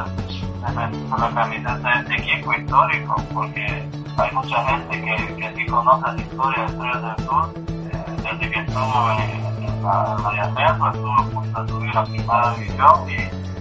defendido 0.61 1.17
la 1.17 1.29
camiseta 1.29 1.77
de 1.77 1.99
este 1.99 2.15
equipo 2.15 2.53
histórico, 2.53 3.15
porque 3.33 3.89
hay 4.17 4.31
mucha 4.31 4.65
gente 4.65 5.01
que, 5.01 5.35
que 5.35 5.55
sí 5.55 5.65
conoce 5.65 6.13
la 6.13 6.21
historia 6.21 6.59
de 6.59 6.65
Estrellas 6.65 7.01
del 7.01 7.25
Sur, 7.25 7.53
eh, 7.57 8.05
desde 8.23 8.51
que 8.51 8.59
estuvo 8.59 9.11
en, 9.11 9.65
en 9.65 9.83
la, 9.83 10.17
la 10.21 10.43
ascenso, 10.43 10.87
estuvo 10.87 11.11
a 11.11 11.25
punto 11.25 11.63
de 11.63 11.69
subir 11.69 11.97
a 11.97 12.03
primera 12.03 12.53
división 12.55 13.09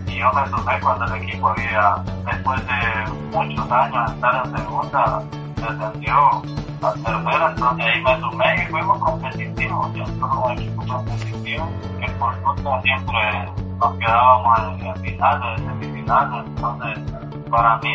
y 0.07 0.19
yo 0.19 0.33
me 0.33 0.47
sumé 0.49 0.81
cuando 0.81 1.05
el 1.07 1.23
equipo 1.23 1.49
había, 1.49 1.97
después 2.27 2.61
de 2.67 3.13
muchos 3.33 3.71
años 3.71 4.13
estar 4.13 4.47
en 4.47 4.57
segunda, 4.57 5.23
descendió 5.57 6.43
a 6.83 6.93
tercera, 6.93 7.51
entonces 7.51 7.87
ahí 7.87 8.03
me 8.03 8.21
sumé 8.21 8.55
y 8.57 8.67
fuimos 8.71 8.99
competitivos, 8.99 9.93
siempre 9.93 10.27
un 10.27 10.53
equipo 10.53 10.87
competitivo, 10.87 11.69
que 12.01 12.11
por 12.13 12.37
nunca 12.39 12.83
siempre 12.83 13.53
nos 13.79 13.99
quedábamos 13.99 14.59
finales, 15.01 15.61
en 15.61 15.67
semifinales, 15.67 16.47
entonces 16.47 16.99
para 17.51 17.77
mí 17.79 17.95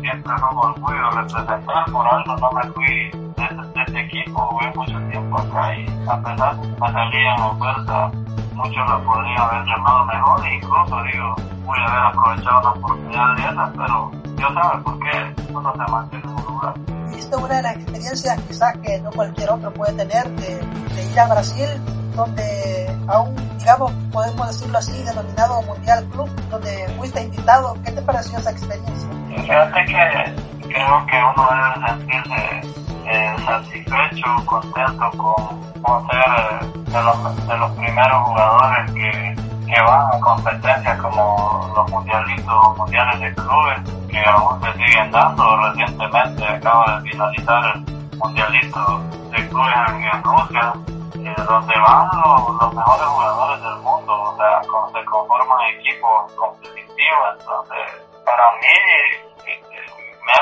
siempre 0.00 0.32
fue 0.38 0.50
un 0.50 0.58
orgullo 0.58 1.10
representar, 1.10 1.84
por 1.90 2.06
algo 2.06 2.36
no 2.36 2.50
me 2.52 2.62
fui 2.72 3.10
de, 3.10 3.72
de 3.74 3.82
este 3.86 4.00
equipo, 4.00 4.40
jugué 4.40 4.72
mucho 4.74 4.98
tiempo 5.10 5.38
acá 5.38 5.76
y 5.76 5.86
a 6.08 6.22
pesar 6.22 6.56
me 6.56 6.92
salían 6.92 7.40
ofertas 7.40 8.31
muchos 8.54 8.90
lo 8.90 9.04
podrían 9.04 9.40
haber 9.40 9.64
llamado 9.64 10.04
mejor 10.06 10.46
incluso 10.46 11.02
digo, 11.04 11.36
pude 11.64 11.80
haber 11.80 12.06
aprovechado 12.06 12.60
una 12.60 12.70
oportunidad 12.70 13.36
de 13.36 13.42
esas, 13.42 13.70
pero 13.76 14.10
Dios 14.36 14.54
sabe 14.54 14.82
por 14.82 14.98
qué 15.00 15.34
uno 15.52 15.72
se 15.72 15.92
mantiene 15.92 16.24
en 16.24 16.30
un 16.30 16.44
lugar. 16.44 16.74
Viste 17.14 17.36
una 17.36 17.56
de 17.56 17.62
las 17.62 17.76
experiencias 17.76 18.40
quizás 18.48 18.76
que 18.78 19.00
no 19.00 19.10
cualquier 19.10 19.50
otro 19.50 19.72
puede 19.72 19.92
tener 19.94 20.28
de, 20.30 20.56
de 20.94 21.12
ir 21.12 21.20
a 21.20 21.26
Brasil, 21.26 21.68
donde 22.14 22.96
aún, 23.08 23.34
digamos, 23.58 23.92
podemos 24.12 24.46
decirlo 24.48 24.78
así, 24.78 25.02
denominado 25.02 25.62
Mundial 25.62 26.04
Club, 26.10 26.28
donde 26.50 26.88
fuiste 26.96 27.22
invitado. 27.22 27.76
¿Qué 27.84 27.92
te 27.92 28.02
pareció 28.02 28.38
esa 28.38 28.50
experiencia? 28.50 29.08
Fíjate 29.28 29.84
que 29.86 30.68
creo 30.68 31.06
que 31.06 31.16
uno 31.16 31.48
debe 31.50 31.88
sentirse 31.88 32.81
eh, 33.12 33.36
satisfecho, 33.44 34.46
contento 34.46 35.10
con, 35.18 36.08
ser 36.08 36.66
de 36.72 37.02
los, 37.02 37.46
de 37.46 37.58
los 37.58 37.70
primeros 37.72 38.22
jugadores 38.26 38.90
que, 38.92 39.36
que 39.66 39.82
van 39.82 40.06
a 40.14 40.20
competencias 40.20 40.98
como 40.98 41.70
los 41.76 41.90
mundialitos, 41.90 42.78
mundiales 42.78 43.20
de 43.20 43.34
clubes, 43.34 43.80
que 44.08 44.18
aún 44.24 44.60
se 44.62 44.72
siguen 44.72 45.10
dando. 45.10 45.56
Recientemente 45.58 46.46
acaba 46.46 47.00
de 47.00 47.10
finalizar 47.10 47.64
el 47.74 48.16
mundialito 48.16 49.00
de 49.30 49.48
clubes 49.48 49.74
en, 49.88 50.04
en 50.04 50.22
Rusia, 50.22 50.72
eh, 51.14 51.34
donde 51.46 51.78
van 51.80 52.08
los, 52.16 52.62
los, 52.62 52.74
mejores 52.74 53.06
jugadores 53.06 53.62
del 53.62 53.76
mundo, 53.76 54.22
o 54.22 54.36
sea, 54.38 54.60
con, 54.68 54.90
se 54.90 55.04
conforman 55.04 55.60
equipos 55.78 56.32
competitivos. 56.32 57.28
Entonces, 57.40 58.08
para 58.24 58.44
mí, 58.52 59.31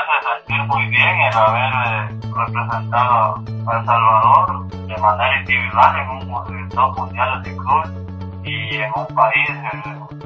me 0.07 0.17
hace 0.17 0.37
sentir 0.37 0.67
muy 0.67 0.85
bien 0.87 1.21
el 1.21 1.37
haber 1.37 2.09
representado 2.33 3.43
a 3.67 3.77
El 3.77 3.85
Salvador 3.85 4.67
de 4.69 4.97
manera 4.97 5.39
individual 5.39 5.99
en 5.99 6.09
un 6.09 6.69
dos 6.69 6.97
mundiales 6.97 7.43
de 7.43 7.55
clubes 7.57 7.89
y 8.43 8.75
en 8.75 8.91
un 8.95 9.05
país 9.15 9.49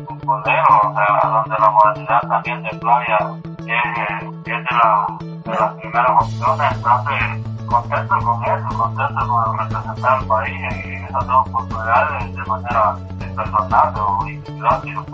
futbolero, 0.07 0.63
o 0.84 0.93
sea, 0.93 1.29
donde 1.29 1.55
la 1.60 1.69
modalidad 1.69 2.22
también 2.22 2.63
de 2.63 2.69
playa 2.77 3.17
es, 3.60 3.65
es 3.65 4.43
de, 4.43 4.62
la, 4.62 5.07
opciones, 5.46 6.72
entonces 6.74 7.56
contento 7.66 8.16
con 8.20 8.44
eso, 8.44 8.78
contento 8.78 9.28
con 9.28 9.58
representar 9.60 10.20
al 10.20 10.25
país 10.25 10.56
en 10.72 11.06
esas 11.06 11.28
dos 11.28 11.48
oportunidades 11.48 12.36
de 12.36 12.44
manera 12.44 12.96
personal 13.36 13.94
o 14.00 14.28
individual, 14.28 14.82
si 14.82 14.92
lo. 14.92 15.06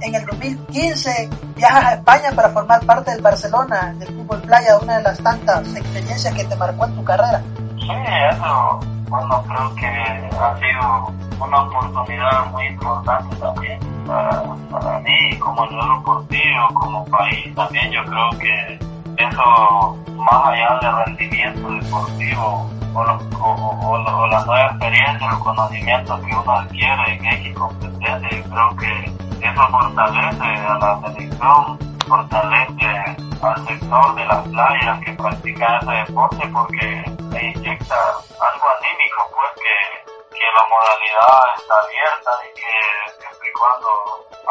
En 0.00 0.14
el 0.14 0.26
2015 0.26 1.30
viajas 1.56 1.84
a 1.84 1.94
España 1.94 2.30
para 2.34 2.48
formar 2.50 2.84
parte 2.86 3.10
del 3.10 3.22
Barcelona, 3.22 3.94
del 3.98 4.08
fútbol 4.08 4.40
playa, 4.42 4.78
una 4.78 4.98
de 4.98 5.02
las 5.02 5.18
tantas 5.18 5.74
experiencias 5.74 6.34
que 6.34 6.44
te 6.44 6.56
marcó 6.56 6.86
en 6.86 6.94
tu 6.94 7.04
carrera. 7.04 7.42
Sí, 7.78 7.88
eso, 8.30 8.80
bueno, 9.08 9.42
creo 9.46 9.74
que 9.74 9.86
ha 9.86 10.56
sido 10.58 11.12
una 11.44 11.62
oportunidad 11.62 12.46
muy 12.52 12.66
importante 12.66 13.36
también 13.36 13.78
para, 14.06 14.42
para 14.70 14.98
mí, 15.00 15.38
como 15.38 15.68
yo 15.68 15.96
deportivo, 15.96 16.68
como 16.74 17.04
país 17.06 17.54
también, 17.54 17.90
yo 17.90 18.04
creo 18.04 18.30
que 18.38 18.78
eso 19.18 19.96
más 20.16 20.46
allá 20.46 20.78
del 20.80 21.06
rendimiento 21.06 21.68
deportivo 21.70 22.70
o, 22.94 23.04
lo, 23.04 23.14
o, 23.40 23.50
o, 23.50 23.90
o, 23.90 24.26
las 24.28 24.46
nuevas 24.46 24.72
experiencias, 24.72 25.30
los 25.30 25.42
conocimientos 25.42 26.20
que 26.20 26.34
uno 26.34 26.50
adquiere 26.50 27.14
en 27.14 27.26
X 27.26 27.54
competencia, 27.54 28.30
yo 28.30 28.50
creo 28.50 28.76
que 28.76 29.46
eso 29.46 29.68
fortalece 29.68 30.44
a 30.66 30.78
la 30.78 31.00
selección, 31.04 31.78
fortalece 32.06 33.16
al 33.42 33.66
sector 33.66 34.14
de 34.14 34.24
las 34.24 34.48
playas 34.48 35.00
que 35.04 35.12
practican 35.12 35.78
ese 35.82 35.90
deporte 35.90 36.48
porque 36.52 37.04
le 37.30 37.50
inyecta 37.50 37.94
algo 37.94 38.66
anímico, 38.80 39.30
pues 39.34 39.50
que, 39.56 40.15
que 40.36 40.46
la 40.52 40.64
modalidad 40.68 41.40
está 41.56 41.74
abierta 41.80 42.30
y 42.44 42.48
que 42.54 42.72
siempre 43.18 43.48
y 43.48 43.52
cuando 43.56 43.88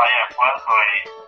haya 0.02 0.20
esfuerzo 0.30 0.72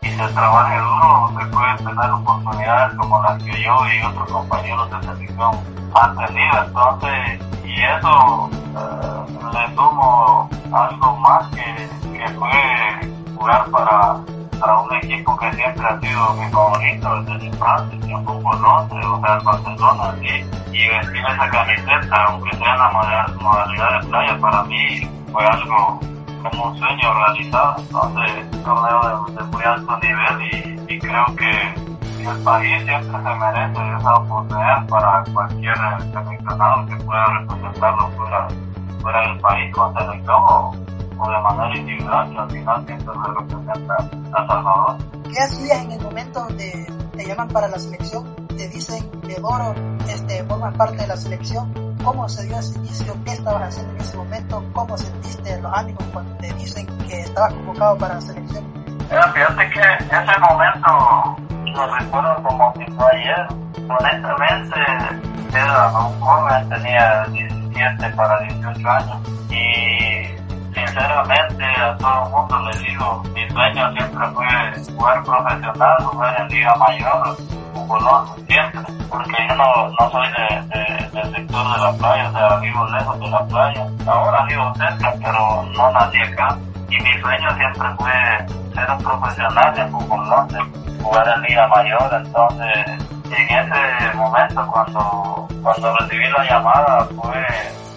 y, 0.02 0.10
se 0.18 0.34
trabaje 0.34 0.78
duro, 0.80 1.32
se 1.38 1.46
pueden 1.46 1.78
tener 1.78 2.12
oportunidades 2.12 2.98
como 2.98 3.22
las 3.22 3.44
que 3.44 3.62
yo 3.62 3.76
y 3.86 4.02
otros 4.02 4.32
compañeros 4.32 4.90
de 4.90 5.02
selección 5.04 5.52
han 5.94 6.18
tenido. 6.18 6.64
Entonces, 6.66 7.40
y 7.64 7.84
eso 7.84 8.50
eh, 8.52 9.44
le 9.54 9.76
sumo 9.76 10.50
algo 10.74 11.16
más 11.18 11.48
que, 11.54 11.90
que 12.18 12.28
fue 12.30 13.36
jugar 13.36 13.70
para 13.70 14.16
a 14.62 14.82
un 14.82 14.94
equipo 14.96 15.38
que 15.38 15.52
siempre 15.54 15.86
ha 15.86 16.00
sido 16.00 16.34
mi 16.34 16.50
favorito 16.50 17.22
desde 17.24 17.46
infancia, 17.46 18.18
el 18.18 18.26
fútbol 18.26 18.66
11, 18.66 18.96
o 19.06 19.22
sea, 19.22 19.38
el 19.38 19.44
Barcelona, 19.44 20.16
y 20.72 20.88
vestir 20.88 21.26
esa 21.26 21.50
camiseta, 21.50 22.24
aunque 22.26 22.58
sea 22.58 22.74
en 22.74 22.80
la 22.80 23.28
modalidad 23.40 24.02
de 24.02 24.08
playa, 24.08 24.38
para 24.40 24.64
mí 24.64 25.10
fue 25.32 25.46
algo 25.46 26.00
como 26.50 26.66
un 26.66 26.78
sueño 26.78 27.14
realizado, 27.14 27.76
entonces, 27.80 28.52
torneo 28.64 29.26
de, 29.28 29.34
de 29.34 29.44
muy 29.44 29.64
alto 29.64 30.00
nivel 30.00 30.88
y, 30.88 30.94
y 30.94 31.00
creo 31.00 31.26
que 31.36 31.88
el 32.30 32.44
país 32.44 32.84
siempre 32.84 33.18
se 33.24 33.36
merece 33.36 33.98
esa 33.98 34.16
oportunidad 34.16 34.88
para 34.88 35.24
cualquier 35.34 35.78
seleccionado 36.12 36.86
que 36.88 36.96
pueda 36.98 37.26
representarlo 37.26 38.10
fuera, 38.12 38.48
fuera 39.02 39.22
del 39.22 39.40
país 39.40 39.74
con 39.74 39.94
selección 39.94 40.87
o, 41.20 41.30
de 41.30 41.40
manera 41.40 41.78
individual, 41.78 42.30
que 42.32 42.38
al 42.38 42.52
final 42.52 42.86
siempre 42.86 43.14
se 43.14 43.40
representa 43.40 43.96
a 44.34 44.48
Salvador. 44.48 44.98
¿Qué 45.24 45.40
hacías 45.40 45.82
en 45.82 45.92
el 45.92 46.02
momento 46.02 46.40
donde 46.40 46.94
te 47.16 47.26
llaman 47.26 47.48
para 47.50 47.68
la 47.68 47.80
selección? 47.80 48.36
Te 48.48 48.68
dicen, 48.70 49.10
Medoro, 49.24 49.74
este, 50.08 50.44
formas 50.46 50.76
parte 50.76 50.98
de 50.98 51.08
la 51.08 51.18
selección. 51.18 51.72
¿Cómo 52.04 52.30
se 52.30 52.46
dio 52.46 52.58
ese 52.58 52.78
inicio? 52.80 53.14
¿Qué 53.26 53.34
estabas 53.34 53.64
haciendo 53.64 53.94
en 53.94 54.02
ese 54.02 54.18
momento? 54.18 54.64
¿Cómo 54.74 54.98
sentiste 54.98 55.62
los 55.62 55.74
ánimos 55.74 56.04
cuando 56.14 56.34
te 56.38 56.54
dicen 56.54 56.88
que 57.08 57.22
estabas 57.22 57.54
convocado 57.54 57.98
para 57.98 58.16
la 58.16 58.22
selección? 58.22 58.64
Mira, 59.10 59.32
fíjate 59.34 59.70
que 59.70 59.80
ese 59.80 60.40
momento 60.40 61.38
lo 61.66 61.96
recuerdo 61.98 62.44
como 62.44 62.74
si 62.76 62.86
fue 62.92 63.06
ayer. 63.14 63.48
Honestamente, 63.90 64.80
era 65.54 65.88
un 65.98 66.20
joven, 66.20 66.70
tenía 66.70 67.26
17 67.26 68.10
para 68.16 68.40
18 68.40 68.90
años 68.90 69.18
y 69.50 70.07
sinceramente 70.78 71.64
a 71.66 71.98
todo 71.98 72.24
el 72.26 72.32
mundo 72.32 72.70
le 72.70 72.78
digo, 72.80 73.24
mi 73.34 73.50
sueño 73.50 73.92
siempre 73.94 74.28
fue 74.34 74.94
jugar 74.94 75.24
profesional, 75.24 76.04
jugar 76.04 76.42
en 76.42 76.48
Liga 76.50 76.76
Mayor, 76.76 77.38
fútbol 77.74 78.46
siempre, 78.48 78.82
porque 79.10 79.48
yo 79.50 79.56
no, 79.56 79.90
no 80.00 80.12
soy 80.12 80.28
de, 80.30 81.10
del 81.12 81.36
sector 81.36 81.74
de 81.74 81.84
la 81.84 81.94
playa, 81.94 82.30
o 82.30 82.32
sea, 82.32 82.58
vivo 82.58 82.86
lejos 82.88 83.20
de 83.20 83.28
la 83.28 83.46
playa. 83.48 83.88
Ahora 84.06 84.46
vivo 84.46 84.74
cerca, 84.76 85.14
pero 85.24 85.64
no 85.76 85.92
nací 85.92 86.20
acá. 86.20 86.58
Y 86.90 86.98
mi 87.02 87.22
sueño 87.22 87.56
siempre 87.56 87.88
fue 87.98 88.12
ser 88.74 88.92
un 88.92 88.98
profesional 89.04 89.80
en 89.80 89.94
11 89.94 90.58
jugar 91.02 91.28
en 91.36 91.42
Liga 91.44 91.68
Mayor, 91.68 92.10
entonces 92.14 92.86
en 93.26 93.50
ese 93.50 94.14
momento 94.16 94.68
cuando, 94.72 95.48
cuando 95.62 95.98
recibí 95.98 96.28
la 96.30 96.44
llamada 96.44 97.08
fue 97.16 97.46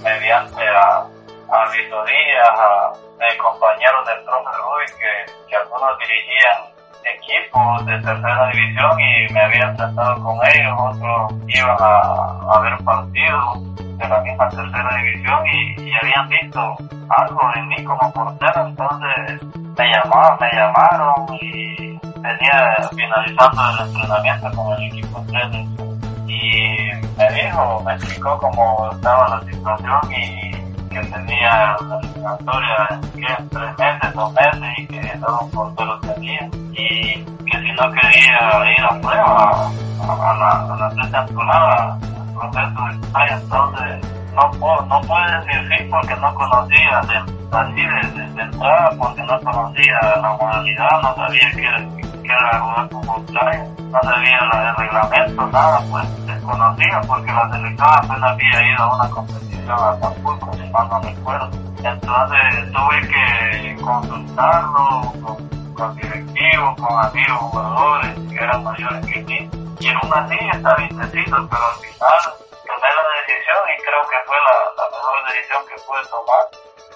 mediante 0.02 0.68
a, 0.68 1.06
a 1.50 1.70
visorías, 1.70 2.48
a, 2.48 2.92
de 3.18 3.36
compañeros 3.38 4.06
del 4.06 4.24
profe 4.24 4.50
Rui 4.56 4.86
que, 4.98 5.48
que 5.48 5.56
algunos 5.56 5.98
dirigían 5.98 6.80
equipos 7.04 7.86
de 7.86 7.98
tercera 8.00 8.50
división 8.52 9.00
y 9.00 9.32
me 9.32 9.40
había 9.40 9.74
tratado 9.74 10.22
con 10.22 10.38
ellos, 10.46 10.74
otros 10.78 11.32
iban 11.48 11.76
a, 11.80 12.54
a 12.54 12.60
ver 12.60 12.76
partidos 12.84 13.76
de 13.76 14.08
la 14.08 14.20
misma 14.20 14.48
tercera 14.48 14.96
división 14.96 15.46
y, 15.46 15.80
y, 15.82 15.92
habían 15.94 16.28
visto 16.28 16.76
algo 17.08 17.40
en 17.54 17.68
mí 17.68 17.84
como 17.84 18.12
portero, 18.12 18.66
entonces 18.66 19.42
me 19.76 19.90
llamaron, 19.90 20.38
me 20.40 20.50
llamaron 20.52 21.38
y 21.40 21.98
venía 22.20 22.76
finalizando 22.94 23.62
el 23.70 23.88
entrenamiento 23.88 24.50
con 24.52 24.72
el 24.74 24.84
equipo 24.84 25.24
3 25.28 25.80
y 26.26 26.90
me 27.18 27.32
dijo, 27.32 27.82
me 27.84 27.94
explicó 27.94 28.38
cómo 28.38 28.90
estaba 28.92 29.28
la 29.28 29.40
situación 29.40 30.00
y 30.12 30.59
que 30.90 31.00
tenía 31.00 31.76
la 31.88 31.98
eliminatoria 32.02 32.88
en 32.90 33.48
tres 33.48 33.78
meses, 33.78 34.14
dos 34.14 34.32
meses 34.32 34.78
y 34.78 34.86
que 34.88 35.18
todo 35.20 35.40
un 35.40 35.50
portero 35.52 36.00
tenía 36.00 36.50
y 36.72 37.24
que 37.24 37.58
si 37.58 37.72
no 37.72 37.92
quería 37.92 38.74
ir 38.76 38.84
a 38.84 39.00
prueba 39.00 39.70
a, 40.02 40.34
la, 40.34 40.74
a 40.74 40.76
la 40.76 40.90
pretemporada, 40.90 41.98
el 42.02 42.34
proceso 42.34 42.84
de 42.86 43.28
entonces 43.30 44.20
no, 44.34 44.50
puedo, 44.58 44.86
no 44.86 45.00
puedo 45.02 45.24
decir 45.40 45.68
sí 45.68 45.84
porque 45.90 46.16
no 46.16 46.34
conocía 46.34 47.02
de, 47.02 47.16
así 47.56 47.82
de, 47.82 48.32
de, 48.34 48.42
entrada, 48.42 48.90
porque 48.98 49.22
no 49.22 49.40
conocía 49.40 50.00
la 50.20 50.32
modalidad, 50.40 51.02
no 51.02 51.14
sabía 51.14 51.50
que 51.52 52.09
era, 52.30 52.50
que 52.50 52.56
era 52.56 52.60
jugar 52.60 52.88
fútbol 52.88 53.24
playa, 53.26 53.64
no 53.78 54.02
sabía 54.02 54.38
el 54.38 54.76
reglamento, 54.76 55.46
nada, 55.46 55.80
pues 55.90 56.26
desconocía 56.26 57.00
porque 57.06 57.32
la 57.32 57.50
selección 57.50 57.88
apenas 57.88 58.30
había 58.32 58.72
ido 58.72 58.82
a 58.82 58.94
una 58.94 59.10
competición 59.10 59.70
a 59.70 59.90
Acapulco, 59.90 60.52
si 60.54 60.70
mal 60.70 60.88
no 60.88 61.00
recuerdo. 61.00 61.50
Entonces 61.82 62.72
tuve 62.72 63.00
que 63.08 63.82
consultarlo 63.82 65.12
con, 65.22 65.74
con 65.74 65.96
directivos, 65.96 66.76
con 66.76 67.04
amigos, 67.04 67.38
jugadores 67.38 68.18
que 68.28 68.36
eran 68.36 68.64
mayores 68.64 69.06
que 69.06 69.22
mí. 69.22 69.50
Y 69.80 69.88
una 69.88 70.16
así 70.20 70.36
estaba 70.52 70.82
indeciso, 70.82 71.48
pero 71.48 71.64
al 71.64 71.76
final 71.80 72.20
tomé 72.68 72.88
la 72.96 73.04
decisión 73.16 73.60
y 73.64 73.82
creo 73.82 74.02
que 74.10 74.18
fue 74.26 74.36
la, 74.44 74.54
la 74.76 74.84
mejor 74.92 75.16
decisión 75.26 75.62
que 75.66 75.76
pude 75.86 76.02
tomar 76.10 76.44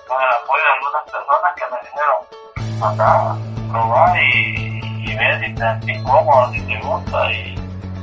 con 0.06 0.20
el 0.20 0.28
apoyo 0.28 0.62
de 0.62 0.72
algunas 0.74 1.04
personas 1.10 1.50
que 1.56 1.64
me 1.72 1.78
dijeron, 1.80 2.20
acá, 2.84 3.36
probar 3.70 4.22
y, 4.22 4.73
y 5.14 5.46
si 5.46 5.54
te 5.54 5.80
si 5.80 6.60
te 6.62 6.80
gusta 6.80 7.32
y 7.32 7.56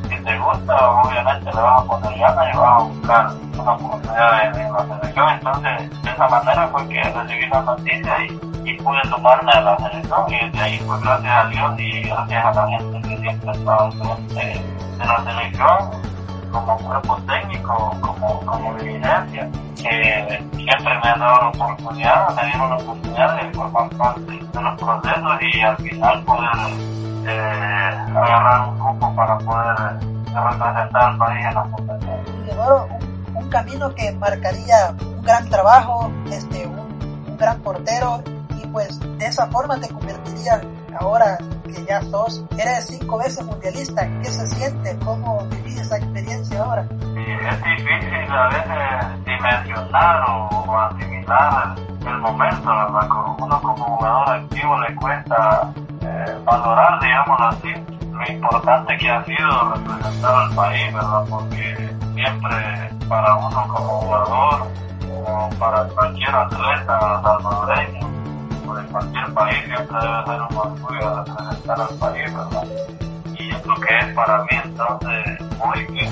si 0.09 0.23
te 0.23 0.37
gusta 0.37 0.89
obviamente 0.89 1.45
le 1.45 1.61
vas 1.61 1.81
a 1.81 1.85
poner 1.85 2.19
ganas 2.19 2.53
y 2.53 2.57
vas 2.57 2.81
a 2.81 2.83
buscar 2.83 3.31
una 3.57 3.71
oportunidad 3.73 4.57
en 4.57 4.73
la 4.73 4.85
selección, 4.85 5.29
entonces 5.29 6.03
de 6.03 6.11
esa 6.11 6.27
manera 6.27 6.67
fue 6.67 6.87
que 6.87 7.03
recibí 7.03 7.47
la 7.47 7.61
noticia 7.61 8.23
y, 8.25 8.73
pude 8.81 9.01
tomarme 9.09 9.51
a 9.51 9.61
la 9.61 9.77
selección 9.77 10.25
y 10.29 10.49
de 10.49 10.61
ahí 10.61 10.81
pues 10.87 11.01
gracias 11.01 11.45
a 11.45 11.47
Dios 11.49 11.79
y 11.79 12.01
gracias 12.03 12.45
a 12.45 12.53
la 12.53 12.67
gente 12.67 13.01
que 13.01 13.17
siempre 13.17 13.51
estaba 13.51 13.91
frente 13.91 14.61
de 14.97 15.05
la 15.05 15.23
selección 15.23 16.11
como 16.51 16.77
cuerpo 16.77 17.17
técnico, 17.27 17.97
como, 18.01 18.39
como 18.41 18.73
dirigencia, 18.75 19.49
que 19.75 20.43
siempre 20.55 20.99
me 21.03 21.09
han 21.09 21.19
dado 21.19 21.41
la 21.41 21.47
oportunidad, 21.49 22.35
me 22.35 22.45
dieron 22.45 22.69
la 22.69 22.75
oportunidad 22.77 23.41
de 23.41 23.53
formar 23.53 23.89
parte 23.89 24.21
de 24.21 24.61
los 24.61 24.79
procesos 24.79 25.41
y 25.41 25.61
al 25.61 25.77
final 25.77 26.23
poder 26.23 27.00
eh, 27.25 28.05
agarrar 28.15 28.69
un 28.69 28.79
grupo 28.79 29.15
para 29.15 29.37
poder 29.39 29.99
representar 30.25 31.03
al 31.03 31.17
país 31.17 31.45
en 31.45 31.53
la 31.53 31.63
competencia. 31.63 32.55
Un, 33.33 33.37
un 33.43 33.49
camino 33.49 33.93
que 33.95 34.11
marcaría 34.13 34.95
un 35.01 35.21
gran 35.21 35.49
trabajo, 35.49 36.11
este, 36.31 36.67
un, 36.67 36.79
un 37.27 37.37
gran 37.37 37.59
portero 37.61 38.23
y 38.61 38.67
pues 38.67 38.99
de 39.17 39.25
esa 39.25 39.47
forma 39.47 39.79
te 39.79 39.89
convertiría 39.89 40.61
ahora 40.99 41.37
que 41.71 41.85
ya 41.85 42.01
sos, 42.03 42.43
eres 42.57 42.87
cinco 42.87 43.17
veces 43.17 43.45
mundialista, 43.45 44.07
¿qué 44.21 44.25
se 44.25 44.47
siente? 44.47 44.97
¿Cómo 45.05 45.45
vivís 45.49 45.77
esa 45.79 45.97
experiencia 45.97 46.61
ahora? 46.61 46.87
Sí, 46.89 47.25
es 47.49 47.63
difícil 47.63 48.31
a 48.31 48.49
veces 48.49 49.25
dimensionar 49.25 50.23
o, 50.27 50.77
asimilar 50.77 51.75
el 52.05 52.17
momento, 52.17 52.69
¿verdad? 52.69 53.07
Uno 53.39 53.61
como 53.61 53.85
jugador 53.85 54.29
activo 54.29 54.79
le 54.79 54.95
cuesta 54.95 55.73
valorar, 56.43 56.99
digamos 57.01 57.37
así, 57.41 57.73
lo 58.11 58.31
importante 58.31 58.97
que 58.97 59.09
ha 59.09 59.23
sido 59.25 59.73
representar 59.73 60.35
al 60.35 60.55
país, 60.55 60.93
¿verdad? 60.93 61.23
Porque 61.29 61.95
siempre 62.13 62.91
para 63.07 63.35
uno 63.35 63.67
como 63.67 64.01
jugador 64.01 64.67
o 65.09 65.49
para 65.59 65.83
cualquier 65.89 66.35
atleta 66.35 67.21
salvadoreño, 67.23 68.07
de 68.75 68.87
cualquier 68.87 69.33
país 69.33 69.63
siempre 69.65 69.97
debe 69.99 70.25
ser 70.25 70.41
un 70.41 70.57
orgullo 70.57 71.23
representar 71.23 71.81
al 71.81 71.97
país, 71.97 72.33
¿verdad? 72.33 72.63
Y 73.37 73.49
es 73.49 73.65
lo 73.65 73.75
que 73.75 73.97
es 73.97 74.05
para 74.13 74.43
mí, 74.43 74.49
entonces, 74.63 75.25
hoy 75.59 75.85
que, 75.87 76.09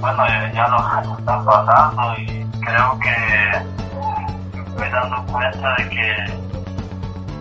bueno, 0.00 0.26
ya 0.54 0.68
los 0.68 0.82
años 0.82 1.18
están 1.18 1.44
pasando 1.44 2.14
y 2.18 2.46
creo 2.60 2.98
que 3.00 4.56
me 4.56 4.62
estoy 4.62 4.90
dando 4.90 5.32
cuenta 5.32 5.74
de 5.76 5.88
que 5.88 6.47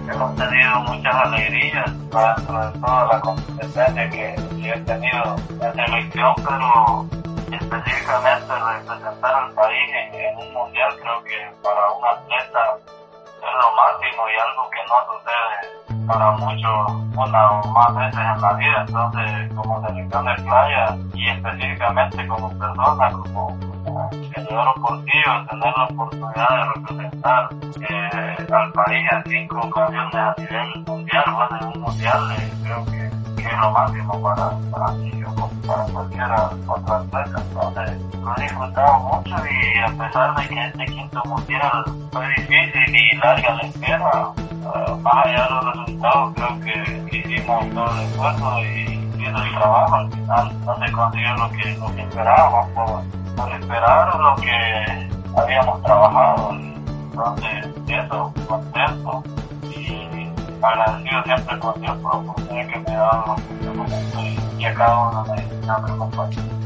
hemos 0.10 0.36
tenido 0.36 0.80
muchas 0.82 1.16
alegrías 1.16 1.86
dentro 1.86 2.72
de 2.72 2.80
toda 2.80 3.06
la 3.06 3.20
competencia 3.20 4.10
que, 4.10 4.36
he 4.64 4.80
tenido 4.82 5.36
en 5.62 5.74
selección, 5.74 6.34
pero 6.38 7.06
específicamente 7.52 8.54
representar 8.54 9.36
al 9.36 9.54
país 9.54 9.90
en 10.14 10.38
un 10.38 10.54
mundial 10.54 10.90
creo 11.02 11.24
que 11.24 11.52
para 11.62 11.92
un 11.92 12.06
atleta 12.06 12.78
es 13.48 13.58
lo 13.62 13.76
máximo 13.76 14.30
y 14.30 14.36
algo 14.40 14.70
que 14.70 14.80
no 14.88 14.96
sucede 15.14 15.78
para 16.08 16.32
muchos 16.32 16.92
una 17.16 17.52
o 17.52 17.68
más 17.68 17.96
veces 17.96 18.20
en 18.20 18.42
la 18.42 18.54
vida. 18.54 18.86
Entonces, 18.88 19.54
como 19.54 19.88
selección 19.88 20.26
de 20.26 20.36
playa 20.36 20.98
y 21.14 21.30
específicamente 21.30 22.28
como 22.28 22.50
persona, 22.58 23.12
como, 23.12 23.58
vendedor 24.36 24.76
deportivo, 24.76 25.32
tener 25.50 25.74
la 25.78 25.86
oportunidad 25.86 26.50
de 26.50 26.64
representar 26.76 27.50
eh, 27.90 28.48
al 28.54 28.72
país 28.72 29.08
en 29.12 29.24
cinco 29.26 29.60
ocasiones 29.62 30.16
a 30.16 30.36
nivel 30.38 30.84
mundial, 30.86 31.24
bueno, 31.34 31.58
en 31.60 31.68
un 31.68 31.82
mundial, 31.82 32.32
eh, 32.38 32.54
creo 32.64 32.86
que 32.86 33.17
lo 33.56 33.72
máximo 33.72 34.22
para, 34.22 34.52
para 34.72 34.92
mí 34.94 35.18
para 35.68 35.84
cualquiera 35.86 36.50
otra 36.68 36.96
atleta. 36.98 37.42
Entonces, 37.52 38.02
lo 38.14 38.36
he 38.38 39.00
mucho 39.00 39.36
y 39.48 39.80
a 39.80 39.88
pesar 39.88 40.36
de 40.36 40.48
que 40.48 40.66
este 40.66 40.86
quinto 40.86 41.24
mundial 41.26 41.84
fue 42.12 42.28
difícil 42.30 42.96
y 42.96 43.16
larga 43.18 43.56
la 43.56 43.62
espera, 43.62 44.32
más 45.02 45.26
allá 45.26 45.44
de 45.44 45.50
los 45.50 45.78
resultados, 45.78 46.34
creo 46.36 46.60
que 46.62 47.18
hicimos 47.18 47.70
todo 47.74 47.92
el 47.92 48.08
esfuerzo 48.08 48.64
y 48.64 49.22
hizo 49.22 49.44
el 49.44 49.52
trabajo. 49.52 49.96
Al 49.96 50.12
final 50.12 50.66
no 50.66 50.78
se 50.78 50.92
consiguió 50.92 51.34
lo 51.36 51.50
que, 51.52 51.78
lo 51.78 51.96
que 51.96 52.02
esperábamos 52.02 52.68
por, 52.70 53.04
por 53.36 53.54
esperar 53.54 54.16
lo 54.16 54.36
que 54.38 55.10
habíamos 55.38 55.82
trabajado. 55.84 56.52
Entonces, 56.52 57.66
eso, 57.88 58.34
contento 58.48 59.24
agradecido 60.68 61.24
siempre 61.24 61.60
con 61.60 61.82
Dios 61.82 61.98
por 61.98 62.14
la 62.14 62.20
oportunidad 62.20 62.68
que 62.68 62.80
me 62.80 62.96
ha 62.96 63.00
dado 63.00 63.36
y, 64.58 64.66
a 64.66 64.74
cada 64.74 64.98
uno 65.10 65.24
de, 65.26 65.58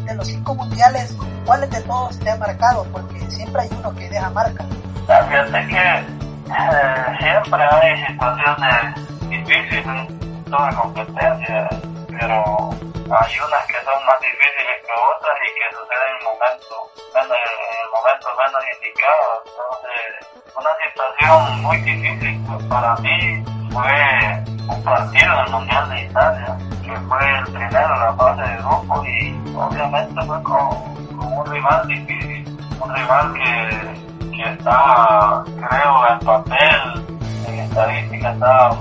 de 0.06 0.16
los 0.16 0.28
cinco 0.28 0.56
mundiales, 0.56 1.16
¿cuáles 1.46 1.70
de 1.70 1.82
todos 1.82 2.20
te 2.20 2.30
ha 2.30 2.36
marcado? 2.38 2.86
Porque 2.92 3.20
siempre 3.30 3.62
hay 3.64 3.70
uno 3.78 3.94
que 3.96 4.10
deja 4.10 4.30
marca. 4.30 4.66
Fíjate 5.08 5.68
que 5.68 6.22
eh, 6.52 7.18
siempre 7.20 7.64
hay 7.64 8.06
situaciones 8.08 9.30
difíciles 9.30 9.86
en 9.86 10.44
toda 10.46 10.70
competencia, 10.76 11.70
pero 12.08 12.70
hay 12.72 13.34
unas 13.40 13.66
que 13.68 13.78
son 13.84 14.06
más 14.06 14.20
difíciles 14.22 14.78
que 14.86 14.94
otras 15.16 15.38
y 15.42 15.50
que 15.56 15.76
suceden 15.76 16.12
en 16.18 16.24
momentos 16.24 16.82
menos, 17.14 17.38
en 17.38 17.82
el 17.82 17.90
momento 17.92 18.28
menos 18.38 18.64
indicado. 18.76 19.44
Entonces, 19.46 20.32
una 20.56 20.72
situación 20.84 21.62
muy 21.62 21.78
difícil 21.78 22.44
pues, 22.48 22.66
para 22.66 22.96
mí 22.98 23.51
fue 23.72 24.44
un 24.68 24.84
partido 24.84 25.34
en 25.34 25.46
el 25.46 25.52
Mundial 25.52 25.90
de 25.90 26.06
Italia, 26.06 26.58
que 26.84 26.96
fue 27.08 27.40
el 27.40 27.44
primero 27.46 27.94
en 27.94 28.00
la 28.00 28.14
fase 28.14 28.42
de 28.42 28.58
grupo 28.58 29.06
y 29.06 29.56
obviamente 29.56 30.22
fue 30.26 30.44
con, 30.44 30.96
con 31.18 31.34
un 31.34 31.46
rival 31.46 31.88
difícil, 31.88 32.58
un 32.80 32.96
rival 32.96 33.34
que, 33.34 34.32
que 34.36 34.44
está, 34.44 35.44
creo, 35.46 36.08
en 36.10 36.20
papel, 36.20 37.06
en 37.48 37.60
estadística, 37.60 38.32
está 38.32 38.72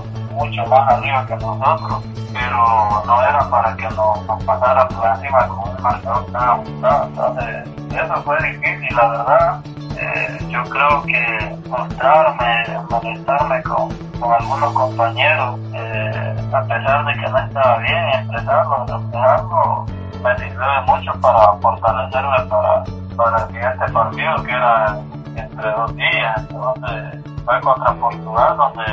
mucho 0.41 0.65
más 0.67 0.89
arriba 0.91 1.27
que 1.27 1.37
nosotros, 1.37 2.03
pero 2.33 3.03
no 3.07 3.23
era 3.23 3.51
para 3.51 3.77
que 3.77 3.85
nos, 3.91 4.19
pasara 4.47 4.89
por 4.89 5.07
encima 5.07 5.47
con 5.49 5.69
un 5.69 5.83
marcador 5.83 6.25
tan 6.33 6.49
ajustado. 6.49 7.05
Entonces, 7.09 7.69
eso 7.93 8.23
fue 8.23 8.43
difícil, 8.43 8.97
la 8.97 9.09
verdad. 9.09 9.61
Eh, 9.99 10.39
yo 10.49 10.65
creo 10.65 11.03
que 11.03 11.57
mostrarme, 11.69 12.65
molestarme 12.89 13.63
con, 13.65 13.91
con 14.19 14.33
algunos 14.33 14.73
compañeros, 14.73 15.61
eh, 15.75 16.35
a 16.53 16.63
pesar 16.63 17.05
de 17.05 17.13
que 17.13 17.29
no 17.29 17.39
estaba 17.39 17.79
bien, 17.79 18.09
expresarlo, 18.09 18.87
reflejarlo, 18.87 19.87
me 20.23 20.39
sirvió 20.39 20.83
mucho 20.87 21.13
para 21.21 21.53
fortalecerme 21.61 22.39
para, 22.49 22.85
para 23.15 23.39
el 23.45 23.47
siguiente 23.49 23.93
partido 23.93 24.43
que 24.43 24.53
era 24.53 24.99
entre 25.37 25.71
dos 25.73 25.95
días. 25.97 26.47
Entonces, 26.49 27.30
fue 27.45 27.61
contra 27.61 27.93
Portugal, 27.95 28.57
donde 28.57 28.85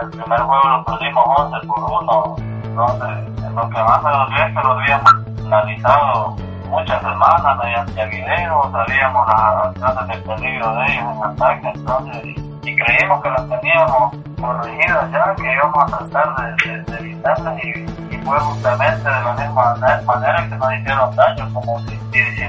el 0.00 0.10
primer 0.10 0.40
juego 0.40 0.68
lo 0.68 0.84
perdimos 0.84 1.24
11 1.38 1.66
por 1.66 2.02
1. 2.02 2.36
Entonces, 2.64 3.52
lo 3.54 3.68
que 3.68 3.82
más 3.82 4.02
me 4.02 4.10
dolió 4.10 4.46
es 4.46 4.56
que 4.56 4.62
lo 4.62 4.72
habíamos 4.72 5.12
analizado 5.44 6.36
muchas 6.70 7.00
semanas 7.00 7.58
mediante 7.58 8.06
video, 8.06 8.70
sabíamos 8.70 9.26
las 9.26 9.74
clases 9.74 10.08
de 10.08 10.16
peligro 10.18 10.74
de 10.76 10.86
ellos 10.86 11.04
en 11.16 11.24
ataque, 11.24 11.72
entonces, 11.74 12.24
y, 12.62 12.76
creímos 12.76 13.22
que 13.22 13.30
las 13.30 13.48
teníamos 13.48 14.14
corregidas 14.40 15.10
ya, 15.10 15.34
que 15.34 15.52
íbamos 15.52 15.92
a 15.92 15.98
tratar 15.98 16.56
de, 16.56 16.82
de, 16.82 17.02
de 17.02 17.88
y, 18.10 18.18
fue 18.18 18.38
justamente 18.38 19.08
de 19.08 19.20
la 19.22 19.32
misma 19.32 19.74
manera 20.06 20.48
que 20.48 20.56
nos 20.56 20.74
hicieron 20.74 21.16
daño, 21.16 21.48
como 21.52 21.80
si, 21.80 21.98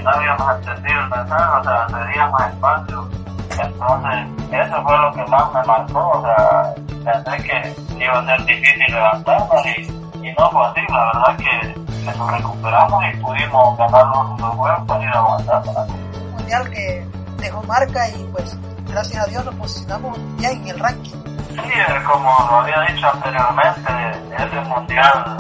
no 0.04 0.10
habíamos 0.12 0.56
entendido 0.56 1.00
el 1.00 1.10
mensaje, 1.10 1.60
o 1.60 1.64
sea, 1.64 1.88
cedíamos 1.90 2.42
espacio. 2.42 3.21
Entonces, 3.60 4.50
eso 4.52 4.84
fue 4.84 4.98
lo 4.98 5.12
que 5.14 5.26
más 5.26 5.54
me 5.54 5.64
marcó, 5.64 6.10
o 6.10 6.22
sea, 6.24 6.74
pensé 7.04 7.44
que 7.44 8.04
iba 8.04 8.20
a 8.20 8.26
ser 8.26 8.46
difícil 8.46 8.94
levantarnos 8.94 9.66
y, 9.66 10.28
y 10.28 10.34
no 10.38 10.50
fue 10.52 10.66
así, 10.68 10.82
la 10.90 11.06
verdad 11.06 11.38
que, 11.38 11.74
que 12.06 12.18
nos 12.18 12.32
recuperamos 12.32 13.04
y 13.06 13.18
pudimos 13.18 13.78
ganar 13.78 14.06
los 14.08 14.38
dos 14.38 14.56
juegos 14.56 14.88
para 14.88 15.04
ir 15.04 15.10
avanzando. 15.14 15.72
Un 15.72 16.32
mundial 16.32 16.70
que 16.70 17.06
dejó 17.38 17.64
marca 17.64 18.10
y 18.10 18.24
pues 18.32 18.58
gracias 18.88 19.26
a 19.26 19.30
Dios 19.30 19.46
nos 19.46 19.56
posicionamos 19.56 20.20
ya 20.38 20.52
en 20.52 20.68
el 20.68 20.80
ranking. 20.80 21.18
Sí, 21.50 22.04
como 22.10 22.30
lo 22.50 22.60
había 22.60 22.82
dicho 22.82 23.08
anteriormente, 23.12 23.92
ese 24.38 24.62
mundial 24.62 25.38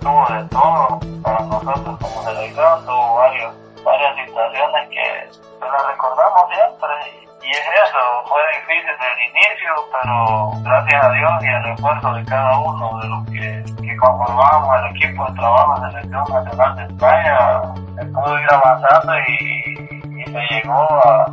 tuvo 0.00 0.26
de 0.28 0.44
todo 0.48 1.00
para 1.22 1.40
nosotros 1.40 1.98
como 2.00 2.22
selección, 2.24 2.84
tuvo 2.84 3.14
varios, 3.16 3.54
varias 3.84 4.16
situaciones 4.16 4.88
que 4.90 5.40
las 5.60 5.86
recordamos 5.86 6.42
siempre 6.50 6.88
y 7.22 7.33
es 7.50 7.66
eso, 7.84 7.98
fue 8.28 8.40
difícil 8.54 8.86
desde 8.86 9.12
el 9.12 9.30
inicio, 9.30 9.72
pero 9.92 10.52
gracias 10.62 11.04
a 11.04 11.10
Dios 11.10 11.32
y 11.42 11.48
al 11.48 11.66
esfuerzo 11.72 12.14
de 12.14 12.24
cada 12.24 12.58
uno 12.58 12.98
de 13.00 13.08
los 13.08 13.24
que, 13.26 13.64
que 13.82 13.96
conformamos 13.96 14.80
el 14.80 14.96
equipo 14.96 15.26
de 15.26 15.34
trabajo 15.34 15.80
de 15.80 15.90
Selección 15.90 16.24
Nacional 16.32 16.76
de 16.76 16.82
España, 16.84 17.60
se 17.96 18.04
pudo 18.06 18.38
ir 18.38 18.52
avanzando 18.52 19.12
y, 19.28 20.20
y 20.20 20.24
se 20.24 20.54
llegó 20.54 21.04
a, 21.04 21.26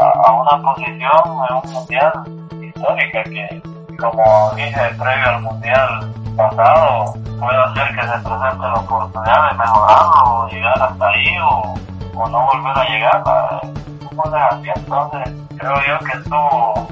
a, 0.00 0.10
a, 0.26 0.32
una 0.32 0.62
posición 0.62 1.12
en 1.48 1.56
un 1.56 1.72
mundial 1.72 2.12
histórica 2.62 3.22
que, 3.24 3.62
como 3.98 4.52
dije 4.54 4.80
previo 4.98 5.28
al 5.28 5.42
mundial 5.42 6.14
pasado, 6.36 7.12
puede 7.40 7.58
hacer 7.64 7.88
que 7.94 8.02
se 8.02 8.18
presente 8.18 8.62
la 8.62 8.74
oportunidad 8.74 9.50
de 9.50 9.58
mejorarlo 9.58 10.48
llegar 10.48 10.82
hasta 10.82 11.08
ahí 11.08 11.38
o, 11.42 11.74
o 12.14 12.28
no 12.28 12.46
volver 12.46 12.78
a 12.78 12.84
llegar. 12.88 13.60
Así, 14.24 14.68
entonces 14.74 15.34
creo 15.56 15.74
yo 15.86 15.98
que 16.04 16.18
tuvo 16.28 16.88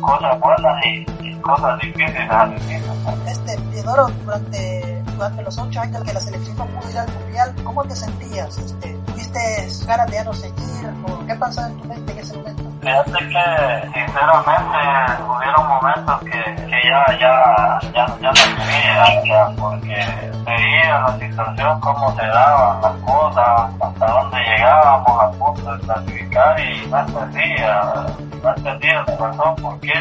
cosas 0.00 0.40
buenas 0.40 0.84
y, 0.84 1.06
y 1.22 1.34
cosas 1.40 1.78
difíciles 1.80 2.28
inicio. 2.46 2.78
Este, 3.26 3.56
Teodoro, 3.56 4.08
durante, 4.24 5.02
durante 5.14 5.42
los 5.42 5.58
ocho 5.58 5.80
años 5.80 6.02
que 6.02 6.12
la 6.12 6.20
selección 6.20 6.56
no 6.56 6.66
pudo 6.66 6.90
ir 6.90 6.98
al 6.98 7.12
mundial, 7.12 7.54
¿cómo 7.62 7.84
te 7.84 7.94
sentías? 7.94 8.58
Este, 8.58 8.94
¿Tuviste 9.06 9.68
ganas 9.86 10.06
de 10.08 10.12
ya 10.12 10.24
no 10.24 10.32
seguir? 10.32 10.94
¿O 11.06 11.26
qué 11.26 11.34
pasaba 11.36 11.68
en 11.68 11.76
tu 11.78 11.84
mente 11.88 12.12
en 12.12 12.18
ese 12.18 12.36
momento? 12.36 12.62
Fíjate 12.80 13.12
que, 13.12 13.90
sinceramente, 13.94 15.22
hubieron 15.28 15.68
momentos 15.68 16.20
que 16.20 16.69
ya, 16.84 17.06
ya, 17.18 17.78
ya, 17.92 18.06
ya 18.20 18.30
no 18.30 18.42
quería, 18.56 19.48
porque 19.58 20.30
veía 20.46 21.00
la 21.00 21.18
situación, 21.18 21.80
cómo 21.80 22.14
se 22.16 22.26
daban 22.26 22.80
las 22.82 22.96
cosas, 23.02 23.70
hasta 23.80 24.06
dónde 24.06 24.38
llegábamos 24.38 25.22
a 25.22 25.30
punto 25.32 25.76
de 25.76 25.80
clasificar 25.80 26.60
y 26.60 26.86
no 26.86 27.00
entendía, 27.00 27.94
no 28.42 28.54
entendía 28.56 29.04
la 29.06 29.16
razón 29.16 29.56
por 29.56 29.80
qué, 29.80 29.92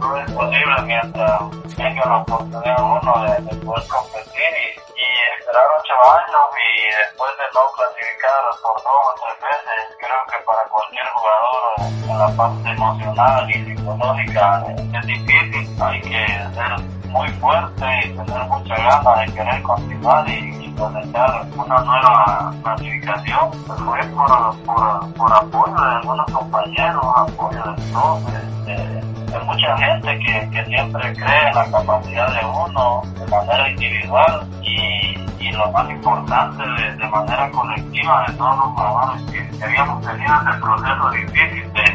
no 0.00 0.16
es 0.16 0.32
posible 0.32 0.82
mientras 0.84 1.40
tenga 1.76 2.06
la 2.06 2.16
oportunidad 2.18 2.82
uno 2.82 3.24
de, 3.24 3.42
de 3.42 3.56
poder 3.64 3.84
competir 3.88 4.52
y, 4.76 4.79
ocho 5.58 5.94
años 6.12 6.44
y 6.54 6.94
después 6.94 7.30
de 7.38 7.44
no 7.54 7.62
clasificar 7.72 8.42
por 8.62 8.76
dos 8.82 9.02
o 9.02 9.14
tres 9.20 9.36
veces, 9.40 9.96
creo 9.98 10.20
que 10.30 10.44
para 10.44 10.62
cualquier 10.68 11.06
jugador 11.10 11.60
en 12.08 12.18
la 12.18 12.28
parte 12.36 12.70
emocional 12.70 13.50
y 13.50 13.64
psicológica 13.64 14.64
es 14.94 15.06
difícil, 15.06 15.82
hay 15.82 16.00
que 16.02 16.26
ser 16.54 17.00
muy 17.08 17.28
fuerte 17.40 17.86
y 18.04 18.16
tener 18.16 18.44
mucha 18.44 18.76
ganas 18.76 19.26
de 19.26 19.34
querer 19.34 19.62
continuar 19.62 20.28
y, 20.28 20.66
y 20.66 20.74
cosechar 20.74 21.46
una 21.56 21.78
nueva 21.80 22.54
clasificación. 22.62 23.50
Pues 23.66 23.80
fue 23.80 24.00
por, 24.08 24.64
por, 24.64 25.14
por 25.14 25.32
apoyo 25.32 25.74
de 25.74 25.94
algunos 25.96 26.26
compañeros, 26.30 27.04
apoyo 27.16 27.62
de 27.64 27.92
todos, 27.92 28.66
de, 28.66 29.19
de 29.30 29.38
mucha 29.40 29.76
gente 29.78 30.18
que, 30.18 30.50
que 30.50 30.64
siempre 30.66 31.12
cree 31.14 31.48
en 31.48 31.54
la 31.54 31.70
capacidad 31.70 32.40
de 32.40 32.46
uno 32.46 33.02
de 33.18 33.26
manera 33.26 33.70
individual 33.70 34.48
y, 34.62 35.14
y 35.38 35.52
lo 35.52 35.70
más 35.72 35.88
importante 35.88 36.62
de, 36.62 37.08
manera 37.08 37.50
colectiva 37.50 38.24
de 38.26 38.34
todos 38.34 38.56
los 38.56 38.66
jugadores 38.66 39.22
que, 39.30 39.64
habíamos 39.64 40.06
tenido 40.06 40.34
ese 40.34 40.60
proceso 40.60 41.10
difícil 41.10 41.72
de, 41.72 41.89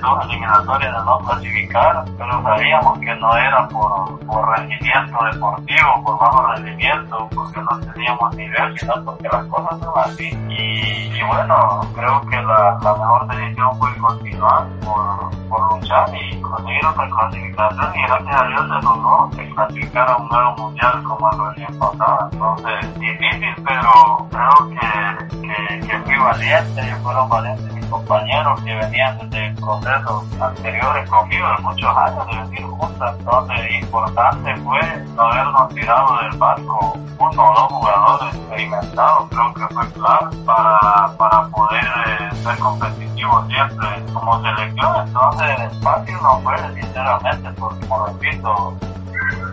dos 0.00 0.24
eliminatorias 0.24 0.92
de 0.92 1.04
no 1.04 1.18
clasificar, 1.18 2.04
pero 2.18 2.42
sabíamos 2.42 2.98
que 2.98 3.14
no 3.16 3.36
era 3.36 3.68
por, 3.68 4.56
rendimiento 4.56 5.24
deportivo, 5.32 6.02
por 6.04 6.18
bajo 6.18 6.46
rendimiento, 6.52 7.28
porque 7.34 7.60
no 7.60 7.92
teníamos 7.92 8.36
nivel, 8.36 8.78
sino 8.78 9.04
porque 9.04 9.28
las 9.28 9.46
cosas 9.46 9.80
son 9.80 9.92
así. 9.96 10.28
Y, 10.48 11.18
y 11.18 11.22
bueno, 11.22 11.80
creo 11.94 12.20
que 12.22 12.36
la, 12.36 12.78
mejor 12.82 13.26
decisión 13.28 13.78
fue 13.78 13.96
continuar 13.96 14.66
por, 14.84 15.36
luchar 15.72 16.06
y 16.14 16.40
conseguir 16.40 16.86
otra 16.86 17.08
clasificación 17.08 17.92
y 17.94 18.02
gracias 18.02 18.40
a 18.40 18.46
Dios 18.46 18.60
se 18.60 18.82
logró 18.82 19.30
clasificar 19.54 20.10
a 20.10 20.16
un 20.16 20.28
nuevo 20.28 20.56
mundial 20.56 21.02
como 21.04 21.30
el 21.30 21.48
recién 21.48 21.78
pasado. 21.78 22.28
Entonces, 22.32 23.00
difícil, 23.00 23.54
pero 23.64 24.28
creo 24.30 24.70
que, 24.70 25.86
que, 25.86 25.98
fui 26.00 26.16
valiente, 26.16 26.88
yo 26.88 26.96
fueron 26.98 27.28
valientes 27.28 27.75
compañeros 27.88 28.60
que 28.62 28.74
venían 28.74 29.18
desde 29.18 29.60
procesos 29.60 30.24
anteriores 30.40 31.08
conmigo 31.10 31.48
de 31.48 31.62
muchos 31.62 31.96
años 31.96 32.26
de 32.26 32.36
venir 32.42 32.62
juntos. 32.62 33.16
Entonces, 33.18 33.70
importante 33.82 34.56
fue 34.56 34.80
no 35.14 35.22
habernos 35.22 35.74
tirado 35.74 36.18
del 36.18 36.38
barco 36.38 36.98
uno 37.18 37.50
o 37.50 37.54
dos 37.54 37.72
jugadores 37.72 38.34
experimentados, 38.34 39.28
creo 39.30 39.54
que 39.54 39.74
fue 39.74 39.92
clave 39.92 40.36
para, 40.44 41.12
para 41.16 41.46
poder 41.48 41.84
eh, 41.84 42.36
ser 42.42 42.58
competitivos 42.58 43.46
siempre 43.48 43.88
como 44.12 44.42
selección. 44.42 45.06
Entonces, 45.06 45.72
espacio 45.72 46.20
no 46.20 46.40
fue, 46.40 46.56
sinceramente, 46.74 47.50
porque, 47.58 47.86
como 47.86 48.06
repito, 48.06 48.76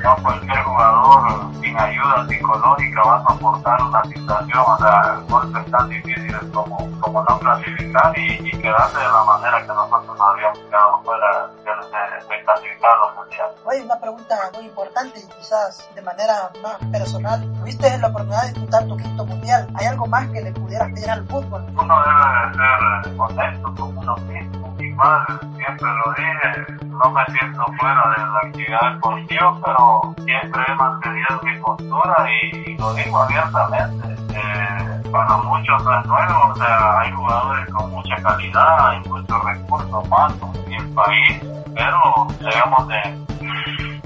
no 0.03 0.15
cualquier 0.21 0.63
jugador 0.63 1.53
sin 1.61 1.79
ayuda 1.79 2.27
psicológica 2.27 3.01
va 3.03 3.15
a 3.17 3.23
soportar 3.27 3.81
una 3.83 4.03
situación, 4.03 4.63
o 4.65 4.77
sea, 4.77 5.19
golpes 5.29 5.71
tan 5.71 5.89
difíciles 5.89 6.41
como, 6.53 6.77
como 6.99 7.23
no 7.23 7.39
clasificar 7.39 8.17
y, 8.17 8.33
y 8.47 8.51
quedarse 8.51 8.97
de 8.97 9.07
la 9.07 9.23
manera 9.23 9.61
que 9.61 9.67
nosotros 9.67 10.17
habíamos 10.19 10.59
quedado 10.59 11.01
fuera 11.03 11.47
de, 11.63 12.35
de 12.35 12.43
clasificar 12.43 12.91
los 12.99 13.15
mundiales. 13.15 13.55
Oye, 13.65 13.81
una 13.81 13.99
pregunta 13.99 14.35
muy 14.53 14.65
importante 14.65 15.19
y 15.19 15.27
quizás 15.27 15.89
de 15.95 16.01
manera 16.01 16.51
más 16.61 16.77
personal. 16.91 17.41
¿Tuviste 17.59 17.97
la 17.97 18.07
oportunidad 18.07 18.41
de 18.43 18.53
disputar 18.53 18.87
tu 18.87 18.97
quinto 18.97 19.25
mundial? 19.25 19.67
¿Hay 19.75 19.85
algo 19.85 20.05
más 20.07 20.27
que 20.29 20.41
le 20.41 20.51
pudieras 20.51 20.91
pedir 20.93 21.09
al 21.09 21.25
fútbol? 21.25 21.65
Uno 21.77 21.95
debe 22.03 22.53
ser 22.53 23.19
honesto 23.19 23.75
con 23.75 23.97
uno 23.97 24.15
mismo. 24.17 24.62
Igual, 24.93 25.25
siempre 25.55 25.89
lo 26.05 26.13
dije, 26.13 26.85
no 26.85 27.11
me 27.11 27.25
siento 27.25 27.65
fuera 27.79 28.03
de 28.15 28.21
la 28.21 28.39
actividad 28.43 28.93
deportiva, 28.93 29.59
pero 29.65 30.15
siempre 30.23 30.61
he 30.67 30.75
mantenido 30.75 31.41
mi 31.41 31.57
postura 31.57 32.27
y, 32.29 32.77
lo 32.77 32.93
digo 32.93 33.17
abiertamente. 33.17 34.15
Eh, 34.35 35.09
para 35.11 35.37
muchos 35.37 35.83
no 35.83 35.99
es 35.99 36.05
nuevo, 36.05 36.51
o 36.51 36.55
sea, 36.55 36.99
hay 36.99 37.11
jugadores 37.11 37.73
con 37.73 37.89
mucha 37.89 38.15
calidad, 38.17 38.89
hay 38.89 38.99
muchos 39.09 39.43
recursos 39.43 40.05
humanos 40.05 40.57
en 40.67 40.73
el 40.73 40.89
país, 40.93 41.41
pero 41.73 42.27
debemos 42.39 42.87
de, 42.87 43.01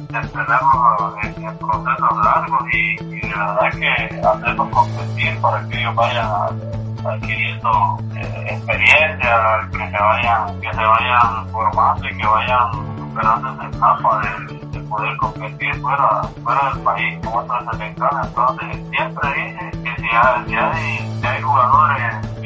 de 0.08 0.28
tenerlos 0.30 1.16
en, 1.24 1.44
en 1.44 1.58
procesos 1.58 2.18
largos 2.24 2.64
y, 2.72 2.94
y 3.04 3.20
de 3.20 3.28
verdad 3.28 3.72
que 3.72 4.22
hacerlos 4.26 4.70
competir 4.70 5.42
para 5.42 5.68
que 5.68 5.80
ellos 5.80 5.96
vayan 5.96 6.77
adquiriendo 7.06 7.98
eh, 8.16 8.46
experiencia, 8.50 9.68
que 9.72 9.78
se 9.78 10.04
vayan, 10.04 10.62
que 10.62 10.74
se 10.74 10.84
vayan 10.84 11.48
formando 11.52 12.08
y 12.08 12.18
que 12.18 12.26
vayan 12.26 12.72
superando 12.98 13.54
esa 13.54 13.68
etapa 13.68 14.22
de, 14.22 14.56
de 14.68 14.80
poder 14.88 15.18
competir 15.18 15.76
fuera, 15.76 16.24
fuera 16.44 16.70
del 16.74 16.84
país 16.84 17.20
con 17.26 17.44
otras 17.44 17.64
selecciones. 17.72 18.28
Entonces 18.28 18.90
siempre 18.90 19.34
dije 19.34 19.72
que 19.84 20.02
si 20.02 20.08
hay, 20.16 20.46
si 20.48 20.56
hay, 20.56 21.20
si 21.22 21.28
hay 21.28 21.42
jugadores 21.42 22.37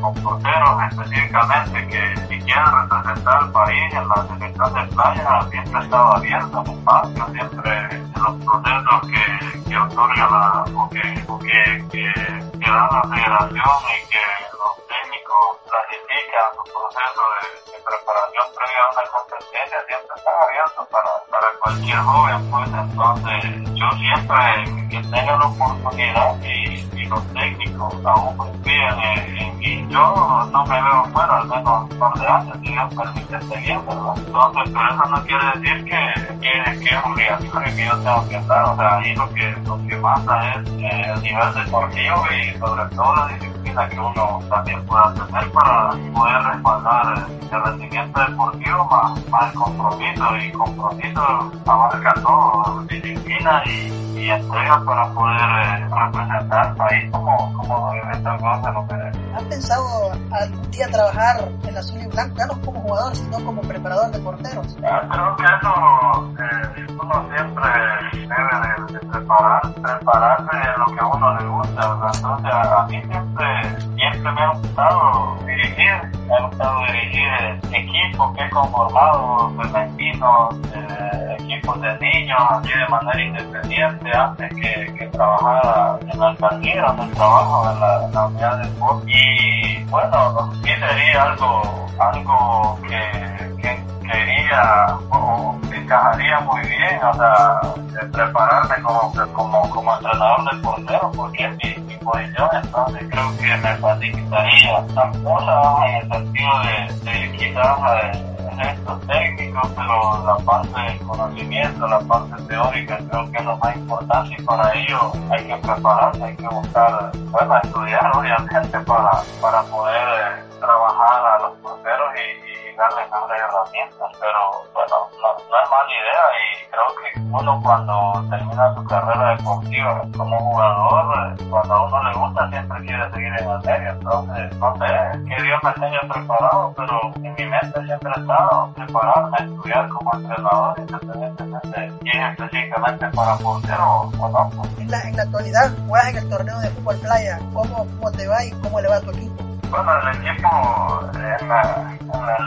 con 0.00 0.14
porteros 0.14 0.82
específicamente 0.90 1.86
que 1.88 2.16
si 2.28 2.40
quieren 2.40 2.64
representar 2.72 3.36
al 3.36 3.52
país 3.52 3.94
en 3.94 4.08
la 4.08 4.26
selección 4.26 4.74
de 4.74 4.94
playa 4.94 5.46
siempre 5.50 5.80
estaba 5.82 6.16
abierto 6.16 6.60
un 6.60 6.78
espacio, 6.78 7.26
siempre 7.32 7.78
en 7.92 8.12
los 8.14 8.34
procesos 8.44 9.00
que, 9.10 9.68
que 9.68 9.76
otorga 9.78 10.26
la, 10.30 10.64
o 10.74 10.88
que, 10.88 11.00
que, 11.02 11.88
que, 11.90 12.70
da 12.70 12.88
la 12.90 13.02
federación 13.02 13.80
y 13.90 14.08
que 14.08 14.24
los 14.56 14.74
técnicos 14.88 15.44
clasifican 15.68 16.48
su 16.56 16.62
proceso 16.72 17.22
de, 17.30 17.72
de 17.72 17.78
preparación 17.84 18.46
previa 18.56 18.80
a 18.80 18.92
una 18.92 19.04
competencia 19.10 19.78
siempre 19.86 20.14
están 20.16 20.34
abiertos 20.40 20.86
para, 20.90 21.12
para 21.30 21.48
cualquier 21.62 21.98
joven 21.98 22.50
pues 22.50 22.68
entonces 22.72 23.40
yo 23.74 23.88
siempre 23.98 24.88
que 24.90 24.98
tenga 25.08 25.36
la 25.36 25.46
oportunidad 25.46 26.42
y, 26.42 26.89
los 27.10 27.26
técnicos 27.34 27.94
aún 28.04 28.36
confían 28.36 28.98
en, 29.00 29.58
mí 29.58 29.86
yo 29.90 30.48
no 30.52 30.64
me 30.64 30.80
veo 30.80 31.04
fuera 31.12 31.38
al 31.38 31.48
menos 31.48 31.90
un 31.90 31.98
par 31.98 32.14
de 32.14 32.26
años 32.26 32.56
si 32.62 32.72
Dios 32.72 32.94
permite 32.94 33.40
seguir 33.42 33.78
¿verdad? 33.80 34.14
entonces 34.16 34.72
pero 34.72 34.94
eso 34.94 35.04
no 35.10 35.22
quiere 35.24 35.44
decir 35.54 35.84
que, 35.84 36.38
que, 36.40 36.78
que 36.78 36.94
es 36.94 37.04
obligatorio 37.04 37.74
que 37.74 37.84
yo 37.84 37.98
tengo 37.98 38.28
que 38.28 38.36
estar 38.36 38.64
o 38.64 38.76
sea 38.76 38.96
ahí 38.96 39.14
lo 39.14 39.34
que, 39.34 39.56
lo 39.66 39.86
que 39.86 39.96
manda 39.96 40.54
es 40.54 40.68
eh, 40.70 41.12
el 41.14 41.22
nivel 41.22 41.54
deportivo 41.54 42.24
y 42.30 42.58
sobre 42.58 42.96
todo 42.96 43.16
la 43.16 43.26
disciplina 43.28 43.88
que 43.88 43.98
uno 43.98 44.42
también 44.48 44.86
pueda 44.86 45.14
tener 45.14 45.50
para 45.50 45.90
poder 46.14 46.42
respaldar 46.42 47.26
el 47.52 47.62
rendimiento 47.64 48.20
deportivo 48.20 48.84
más, 48.84 49.28
más 49.28 49.52
el 49.52 49.58
compromiso 49.58 50.36
y 50.36 50.52
compromiso 50.52 51.52
abarca 51.66 52.14
todo 52.22 52.84
disciplina 52.88 53.62
y, 53.66 54.09
y 54.20 54.30
entrega 54.30 54.82
para 54.84 55.06
poder 55.14 55.40
eh, 55.40 55.88
representar 55.88 56.66
al 56.66 56.76
país 56.76 57.10
como, 57.10 57.52
como 57.54 57.94
lo 57.94 58.82
merece. 58.84 59.18
¿Has 59.34 59.42
pensado 59.44 60.12
algún 60.32 60.70
día 60.70 60.86
trabajar 60.88 61.48
en 61.66 61.74
la 61.74 61.80
azul 61.80 62.00
y 62.02 62.06
blanco, 62.06 62.36
ya 62.36 62.46
no 62.46 62.60
como 62.60 62.80
jugador, 62.80 63.16
sino 63.16 63.44
como 63.44 63.62
preparador 63.62 64.10
de 64.10 64.18
porteros? 64.20 64.76
Ah, 64.84 65.00
Creo 65.10 65.36
que 65.36 65.44
eso 65.44 66.34
eh, 66.38 66.86
uno 67.00 67.28
siempre 67.34 67.70
debe 68.12 68.92
de, 68.92 68.92
de 68.92 68.98
preparar, 69.06 69.62
prepararse 69.74 70.56
en 70.56 70.80
lo 70.80 70.86
que 70.86 71.00
a 71.00 71.06
uno 71.06 71.38
le 71.38 71.46
gusta. 71.46 71.94
¿verdad? 71.94 72.12
Entonces 72.14 72.52
a, 72.52 72.80
a 72.80 72.86
mí 72.86 73.02
siempre, 73.08 73.80
siempre 73.96 74.32
me 74.32 74.42
ha 74.42 74.52
gustado 74.52 75.36
dirigir, 75.46 75.94
me 76.26 76.34
ha 76.36 76.46
gustado 76.46 76.80
dirigir 76.86 77.60
equipos 77.72 78.36
que 78.36 78.44
he 78.44 78.50
conformado, 78.50 79.50
femeninos, 79.56 80.54
eh, 80.74 81.29
equipos 81.52 81.80
de 81.80 81.98
niños, 81.98 82.38
así 82.50 82.68
de 82.68 82.88
manera 82.88 83.22
independiente, 83.22 84.16
antes 84.16 84.54
que, 84.54 84.94
que 84.94 85.06
trabajara 85.08 85.98
en 86.00 86.18
la 86.18 86.28
alcaldía, 86.28 86.82
donde 86.82 87.14
trabajo 87.14 87.70
en 87.70 87.80
la, 88.12 88.26
unidad 88.26 88.58
de 88.58 88.68
deporte. 88.68 89.12
Y 89.12 89.84
bueno, 89.84 90.52
sí 90.54 90.70
sería 90.78 91.22
algo, 91.22 91.86
algo 91.98 92.78
que, 92.82 93.56
que 93.60 93.84
quería 94.06 94.98
o 95.10 95.58
encajaría 95.72 96.40
muy 96.40 96.60
bien, 96.60 97.00
o 97.02 97.14
sea, 97.14 97.60
de 97.76 98.06
prepararme 98.08 98.82
como, 98.82 99.12
como, 99.32 99.70
como 99.70 99.94
entrenador 99.94 100.50
de 100.50 100.58
portero, 100.60 101.12
porque 101.16 101.44
es 101.44 101.78
mi, 101.78 101.84
mi 101.84 101.96
posición, 101.96 102.48
entonces 102.62 103.06
creo 103.10 103.36
que 103.38 103.56
me 103.56 103.76
facilitaría 103.76 104.80
las 104.94 105.16
cosas 105.18 105.88
en 105.88 105.94
el 105.96 106.08
sentido 106.12 106.50
de, 106.60 107.10
de 107.10 107.36
quizás 107.36 107.78
eh, 108.02 108.39
gestos 108.60 109.06
técnicos, 109.06 109.70
pero 109.76 110.24
la 110.24 110.36
parte 110.44 110.80
del 110.80 110.98
conocimiento, 111.00 111.86
la 111.86 112.00
parte 112.00 112.42
teórica, 112.44 112.98
creo 113.10 113.30
que 113.30 113.38
es 113.38 113.44
lo 113.44 113.56
más 113.58 113.76
importante 113.76 114.34
y 114.38 114.42
para 114.42 114.72
ello 114.74 115.12
hay 115.30 115.44
que 115.44 115.56
prepararse, 115.56 116.24
hay 116.24 116.36
que 116.36 116.48
buscar, 116.48 117.12
bueno, 117.30 117.56
estudiar 117.62 118.16
obviamente 118.16 118.78
para, 118.80 119.22
para 119.40 119.62
poder 119.64 120.08
eh, 120.08 120.58
trabajar 120.60 121.26
a 121.26 121.38
los 121.42 121.52
porteros 121.58 122.14
y 122.16 122.49
darles 122.80 123.10
mejores 123.10 123.40
herramientas, 123.42 124.10
pero 124.18 124.40
bueno, 124.72 124.96
no, 125.20 125.28
no 125.36 125.56
es 125.60 125.70
mala 125.70 125.92
idea 126.00 126.24
y 126.40 126.64
creo 126.72 126.88
que 126.96 127.20
uno 127.30 127.60
cuando 127.62 128.24
termina 128.30 128.74
su 128.74 128.84
carrera 128.84 129.36
deportiva 129.36 130.02
como 130.16 130.38
jugador, 130.38 131.04
eh, 131.38 131.44
cuando 131.50 131.74
a 131.74 131.86
uno 131.86 132.02
le 132.02 132.18
gusta 132.18 132.48
siempre 132.48 132.84
quiere 132.86 133.10
seguir 133.10 133.32
en 133.38 133.50
el 133.50 133.60
medio, 133.60 133.90
entonces 133.90 134.56
no 134.56 134.74
sé, 134.78 134.86
que 135.28 135.42
Dios 135.42 135.60
me 135.62 135.72
tenga 135.74 136.00
preparado, 136.08 136.74
pero 136.74 137.00
en 137.16 137.34
mi 137.34 137.44
mente 137.44 137.84
siempre 137.84 138.12
ha 138.16 138.20
estado 138.20 138.72
prepararme, 138.74 139.38
estudiar 139.38 139.88
como 139.88 140.14
entrenador, 140.14 140.74
independientemente 140.78 141.86
es 142.04 142.30
específicamente 142.30 143.08
para 143.08 143.36
portero 143.36 144.10
o 144.18 144.28
no. 144.28 144.50
pues. 144.56 144.78
En 144.78 144.90
la, 144.90 145.02
en 145.02 145.16
la 145.16 145.22
actualidad, 145.22 145.70
juegas 145.86 146.08
en 146.08 146.16
el 146.16 146.28
torneo 146.30 146.58
de 146.60 146.70
fútbol 146.70 146.96
playa. 147.00 147.38
¿Cómo, 147.52 147.76
¿Cómo 147.76 148.10
te 148.12 148.26
va 148.26 148.44
y 148.44 148.50
cómo 148.62 148.80
le 148.80 148.88
va 148.88 148.96
a 148.96 149.00
tu 149.00 149.10
equipo? 149.10 149.49
Bueno, 149.70 150.00
el 150.00 150.26
equipo 150.26 151.10
en 151.14 151.48
la, 151.48 151.96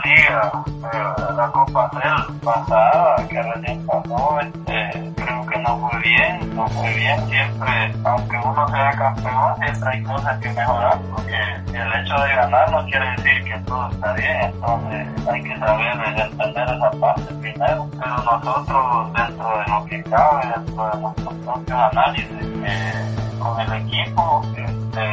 liga, 0.04 0.52
eh, 0.92 1.32
la 1.34 1.50
Copa 1.52 1.90
del 1.94 2.38
pasada, 2.40 3.16
que 3.28 3.42
recién 3.42 3.86
pasó, 3.86 4.40
este, 4.40 5.12
creo 5.16 5.46
que 5.46 5.58
no 5.60 5.78
fue 5.78 6.00
bien, 6.00 6.54
no 6.54 6.68
fue 6.68 6.94
bien. 6.94 7.26
Siempre, 7.28 7.94
aunque 8.04 8.36
uno 8.36 8.68
sea 8.68 8.90
campeón, 8.92 9.56
siempre 9.56 9.90
hay 9.90 10.02
cosas 10.02 10.38
que 10.38 10.50
mejorar, 10.50 10.98
porque 11.10 11.36
el 11.72 11.92
hecho 11.94 12.14
de 12.14 12.34
ganar 12.34 12.70
no 12.70 12.84
quiere 12.86 13.10
decir 13.12 13.44
que 13.44 13.58
todo 13.60 13.90
está 13.90 14.12
bien, 14.12 14.40
entonces 14.42 15.08
hay 15.26 15.42
que 15.42 15.58
saber 15.58 16.18
entender 16.18 16.68
esa 16.68 16.90
parte 17.00 17.34
primero. 17.40 17.88
Pero 17.98 18.16
nosotros, 18.16 19.12
dentro 19.14 19.58
de 19.58 19.66
lo 19.66 19.84
que 19.86 20.02
cabe, 20.04 20.46
dentro 20.54 20.90
de 20.90 21.00
nuestros 21.00 21.34
propios 21.34 21.78
análisis, 21.78 22.26
eh, 22.66 23.24
con 23.44 23.60
el 23.60 23.72
equipo, 23.74 24.42
este, 24.56 25.04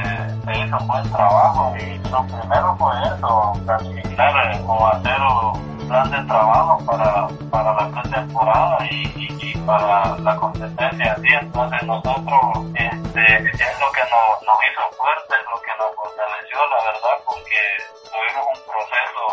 se 0.45 0.59
hizo 0.59 0.77
un 0.79 0.87
buen 0.87 1.11
trabajo 1.11 1.73
y 1.77 1.97
lo 2.09 2.25
primero 2.27 2.75
fue 2.77 2.93
eso, 3.03 3.51
planificar 3.65 4.53
eh, 4.55 4.61
o 4.65 4.87
hacer 4.87 5.19
un 5.21 5.87
plan 5.87 6.09
de 6.09 6.23
trabajo 6.23 6.77
para, 6.85 7.27
para 7.51 7.73
la 7.73 7.89
pretemporada 7.91 8.77
y, 8.89 9.27
y, 9.41 9.57
para 9.65 10.15
la 10.19 10.35
competencia 10.37 11.11
así. 11.13 11.27
Entonces 11.41 11.83
nosotros, 11.83 12.41
este, 12.75 13.35
es 13.35 13.79
lo 13.79 13.91
que 13.91 14.03
nos, 14.07 14.57
hizo 14.63 14.83
fuertes, 14.95 15.39
lo 15.51 15.61
que 15.61 15.71
nos 15.77 15.91
fortaleció, 15.95 16.57
la 16.71 16.79
verdad, 16.87 17.15
porque 17.25 17.59
tuvimos 18.07 18.47
un 18.47 18.59
proceso 18.71 19.23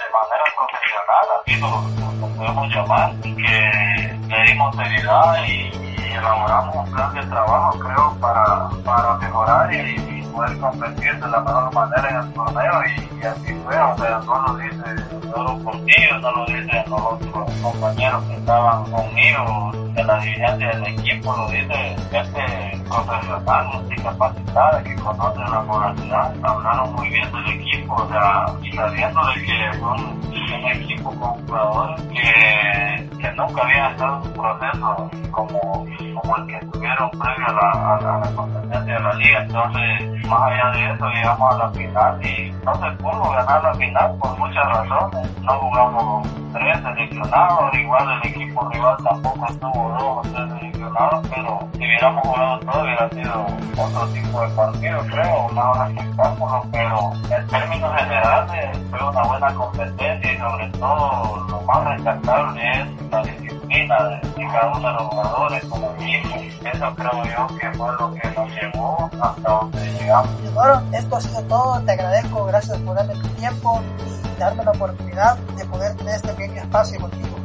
de 0.00 0.06
manera 0.16 0.46
profesional, 0.56 1.24
así 1.40 1.56
lo, 1.60 1.68
lo- 2.00 2.34
podemos 2.34 2.68
llamar, 2.74 3.12
que 3.22 4.18
le 4.28 4.42
dimos 4.50 4.74
seriedad 4.76 5.36
y 5.46 5.83
elaboramos 6.14 6.76
un 6.76 6.92
plan 6.92 7.14
de 7.14 7.22
trabajo, 7.26 7.78
creo, 7.78 8.16
para, 8.20 8.68
para 8.84 9.14
mejorar 9.18 9.72
y, 9.74 10.22
poder 10.34 10.58
competir 10.58 11.14
de 11.20 11.28
la 11.28 11.40
mejor 11.40 11.72
manera 11.72 12.08
en 12.10 12.16
el 12.16 12.32
torneo 12.32 12.82
y, 12.86 13.24
así 13.24 13.54
fue, 13.64 13.78
o 13.78 13.96
sea, 13.96 14.20
no 14.26 14.42
lo 14.42 14.56
dice 14.56 15.30
solo 15.32 15.62
contigo, 15.62 16.18
no 16.20 16.32
lo 16.32 16.46
dicen 16.46 16.84
los 16.88 17.00
otros 17.00 17.50
compañeros 17.62 18.24
que 18.24 18.34
estaban 18.34 18.90
conmigo 18.90 19.83
de 19.94 20.04
la 20.04 20.18
dirigencia 20.18 20.68
del 20.70 20.86
equipo, 20.86 21.36
lo 21.36 21.48
dice 21.48 21.96
gente 22.10 22.82
profesional, 22.88 23.84
capacitada, 24.04 24.82
que 24.82 24.94
conoce 24.96 25.40
la 25.40 25.60
moralidad, 25.62 26.34
hablaron 26.42 26.92
muy 26.94 27.08
bien 27.08 27.30
del 27.32 27.48
equipo, 27.60 27.94
o 27.94 28.08
sea, 28.08 28.46
sabiendo 28.74 29.26
de 29.26 29.34
que 29.42 29.78
fue 29.78 29.90
un, 29.92 30.24
equipo 30.64 31.10
con 31.10 31.46
jugadores 31.46 32.00
que, 32.02 33.08
que 33.18 33.30
nunca 33.32 33.62
habían 33.62 33.92
estado 33.92 34.20
en 34.20 34.28
un 34.28 34.32
proceso 34.34 35.10
como, 35.30 35.86
como 36.20 36.36
el 36.36 36.46
que 36.46 36.66
tuvieron 36.66 37.10
previo 37.10 37.46
a 37.48 37.52
la, 37.52 37.94
a 37.94 38.20
la, 38.20 38.30
competencia 38.34 38.94
de 38.94 39.00
la 39.00 39.14
liga, 39.14 39.42
entonces 39.42 40.28
más 40.28 40.42
allá 40.42 40.70
de 40.72 40.94
eso 40.94 41.08
llegamos 41.08 41.54
a 41.54 41.58
la 41.58 41.68
final 41.70 42.26
y 42.26 42.50
no 42.64 42.74
se 42.74 42.90
pudo 43.02 43.30
ganar 43.30 43.62
la 43.62 43.74
final 43.74 44.16
por 44.18 44.38
muchas 44.38 44.64
razones, 44.66 45.40
no 45.42 45.52
jugamos 45.58 46.28
tres 46.52 46.78
seleccionados, 46.82 47.74
igual 47.74 48.20
el 48.22 48.30
equipo 48.30 48.68
rival 48.68 48.96
tampoco 49.02 49.46
estuvo 49.48 49.83
dos 49.88 50.26
o 50.26 50.30
seleccionados, 50.30 51.28
pero 51.28 51.68
si 51.72 51.78
hubiéramos 51.78 52.26
jugado 52.26 52.60
todo 52.60 52.82
hubiera 52.82 53.08
sido 53.10 53.46
otro 53.76 54.06
tipo 54.08 54.40
de 54.40 54.48
partido, 54.48 55.00
creo, 55.10 55.46
una 55.50 55.70
hora 55.70 55.90
espectáculo, 55.90 56.62
pero 56.72 57.12
en 57.30 57.46
términos 57.46 57.96
generales 57.96 58.78
fue 58.90 59.08
una 59.08 59.22
buena 59.24 59.54
competencia 59.54 60.32
y 60.32 60.38
sobre 60.38 60.68
todo 60.70 61.46
lo 61.48 61.60
más 61.62 61.84
rescatable 61.84 62.70
es 62.72 63.10
la 63.10 63.22
disciplina 63.22 64.04
de, 64.04 64.46
cada 64.52 64.76
uno 64.76 64.88
de 64.88 64.94
los 64.94 65.02
jugadores 65.02 65.64
como 65.66 65.90
equipo. 65.98 66.36
Eso 66.72 66.94
creo 66.94 67.24
yo 67.24 67.58
que 67.58 67.70
fue 67.72 67.92
lo 67.98 68.14
que 68.14 68.30
nos 68.30 68.50
llevó 68.50 69.10
hasta 69.20 69.50
donde 69.50 69.92
llegamos. 69.92 70.54
Bueno, 70.54 70.82
esto 70.92 71.16
ha 71.16 71.20
sido 71.20 71.42
todo, 71.42 71.80
te 71.80 71.92
agradezco, 71.92 72.44
gracias 72.46 72.78
por 72.78 72.96
darme 72.96 73.14
tu 73.14 73.28
tiempo 73.28 73.82
y 74.06 74.40
darme 74.40 74.64
la 74.64 74.70
oportunidad 74.70 75.36
de 75.36 75.64
poder 75.66 75.94
tener 75.96 76.14
este 76.14 76.32
pequeño 76.32 76.62
espacio 76.62 77.00
contigo. 77.00 77.43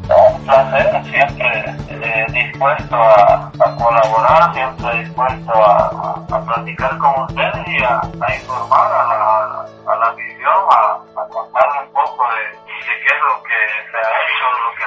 Placer, 0.49 1.03
siempre 1.03 1.75
eh, 1.89 2.25
dispuesto 2.33 2.95
a, 2.95 3.51
colaborar, 3.77 4.51
siempre 4.51 5.03
dispuesto 5.03 5.53
a, 5.53 6.25
a, 6.27 6.41
platicar 6.41 6.97
con 6.97 7.21
ustedes 7.21 7.67
y 7.67 7.83
a, 7.83 8.01
informar 8.33 8.91
a 8.91 9.03
la, 9.05 9.65
a 9.93 9.95
la 9.95 10.07
afición, 10.07 10.57
a, 10.71 11.27
contarle 11.29 11.85
un 11.85 11.93
poco 11.93 12.25
de, 12.33 12.57
qué 12.65 13.05
es 13.05 13.21
lo 13.21 13.43
que 13.43 13.59
se 13.91 13.97
ha 13.97 14.09
hecho, 14.25 14.45
lo 14.57 14.69
que 14.73 14.85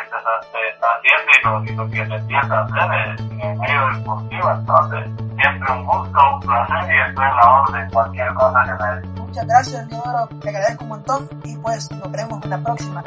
se, 0.51 0.68
está 0.68 0.87
haciendo 0.98 1.62
y 1.64 1.77
lo, 1.77 1.88
que 1.88 2.03
se 2.11 2.27
piensa 2.27 2.61
hacer 2.62 3.20
en, 3.31 3.40
el 3.40 3.59
medio 3.59 3.87
deportivo. 3.98 4.51
Entonces, 4.51 5.11
siempre 5.40 5.72
un 5.75 5.87
gusto, 5.87 6.18
un 6.35 6.40
placer 6.40 6.90
y 6.90 7.09
estoy 7.09 7.25
en 7.25 7.37
la 7.37 7.62
orden 7.62 7.90
cualquier 7.92 8.35
cosa 8.35 8.64
que 8.64 8.72
me 8.83 9.22
Muchas 9.22 9.46
gracias, 9.46 9.88
Leodoro. 9.88 10.29
Te 10.40 10.48
agradezco 10.48 10.83
un 10.83 10.90
montón 10.90 11.29
y 11.44 11.57
pues 11.59 11.88
nos 11.92 12.11
veremos 12.11 12.42
en 12.42 12.51
la 12.51 12.59
próxima. 12.59 13.05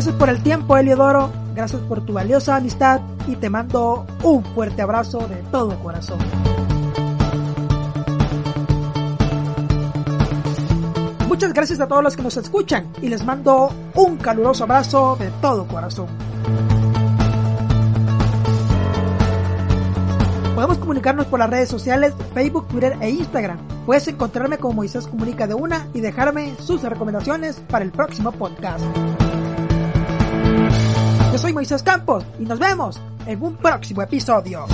Gracias 0.00 0.16
por 0.16 0.30
el 0.30 0.42
tiempo, 0.42 0.78
Eliodoro. 0.78 1.30
Gracias 1.54 1.82
por 1.82 2.00
tu 2.06 2.14
valiosa 2.14 2.56
amistad 2.56 3.02
y 3.28 3.36
te 3.36 3.50
mando 3.50 4.06
un 4.22 4.42
fuerte 4.42 4.80
abrazo 4.80 5.28
de 5.28 5.36
todo 5.50 5.78
corazón. 5.78 6.18
Muchas 11.28 11.52
gracias 11.52 11.80
a 11.80 11.86
todos 11.86 12.02
los 12.02 12.16
que 12.16 12.22
nos 12.22 12.34
escuchan 12.38 12.90
y 13.02 13.10
les 13.10 13.22
mando 13.26 13.74
un 13.94 14.16
caluroso 14.16 14.64
abrazo 14.64 15.16
de 15.20 15.30
todo 15.42 15.68
corazón. 15.68 16.06
Podemos 20.54 20.78
comunicarnos 20.78 21.26
por 21.26 21.40
las 21.40 21.50
redes 21.50 21.68
sociales 21.68 22.14
Facebook, 22.32 22.68
Twitter 22.68 22.96
e 23.02 23.10
Instagram. 23.10 23.58
Puedes 23.84 24.08
encontrarme 24.08 24.56
como 24.56 24.76
Moisés 24.76 25.06
Comunica 25.06 25.46
de 25.46 25.52
una 25.52 25.88
y 25.92 26.00
dejarme 26.00 26.54
sus 26.58 26.80
recomendaciones 26.80 27.60
para 27.68 27.84
el 27.84 27.92
próximo 27.92 28.32
podcast. 28.32 28.82
Yo 31.32 31.38
soy 31.38 31.52
Moisés 31.52 31.82
Campos 31.82 32.24
y 32.40 32.44
nos 32.44 32.58
vemos 32.58 33.00
en 33.24 33.40
un 33.40 33.56
próximo 33.56 34.02
episodio. 34.02 34.66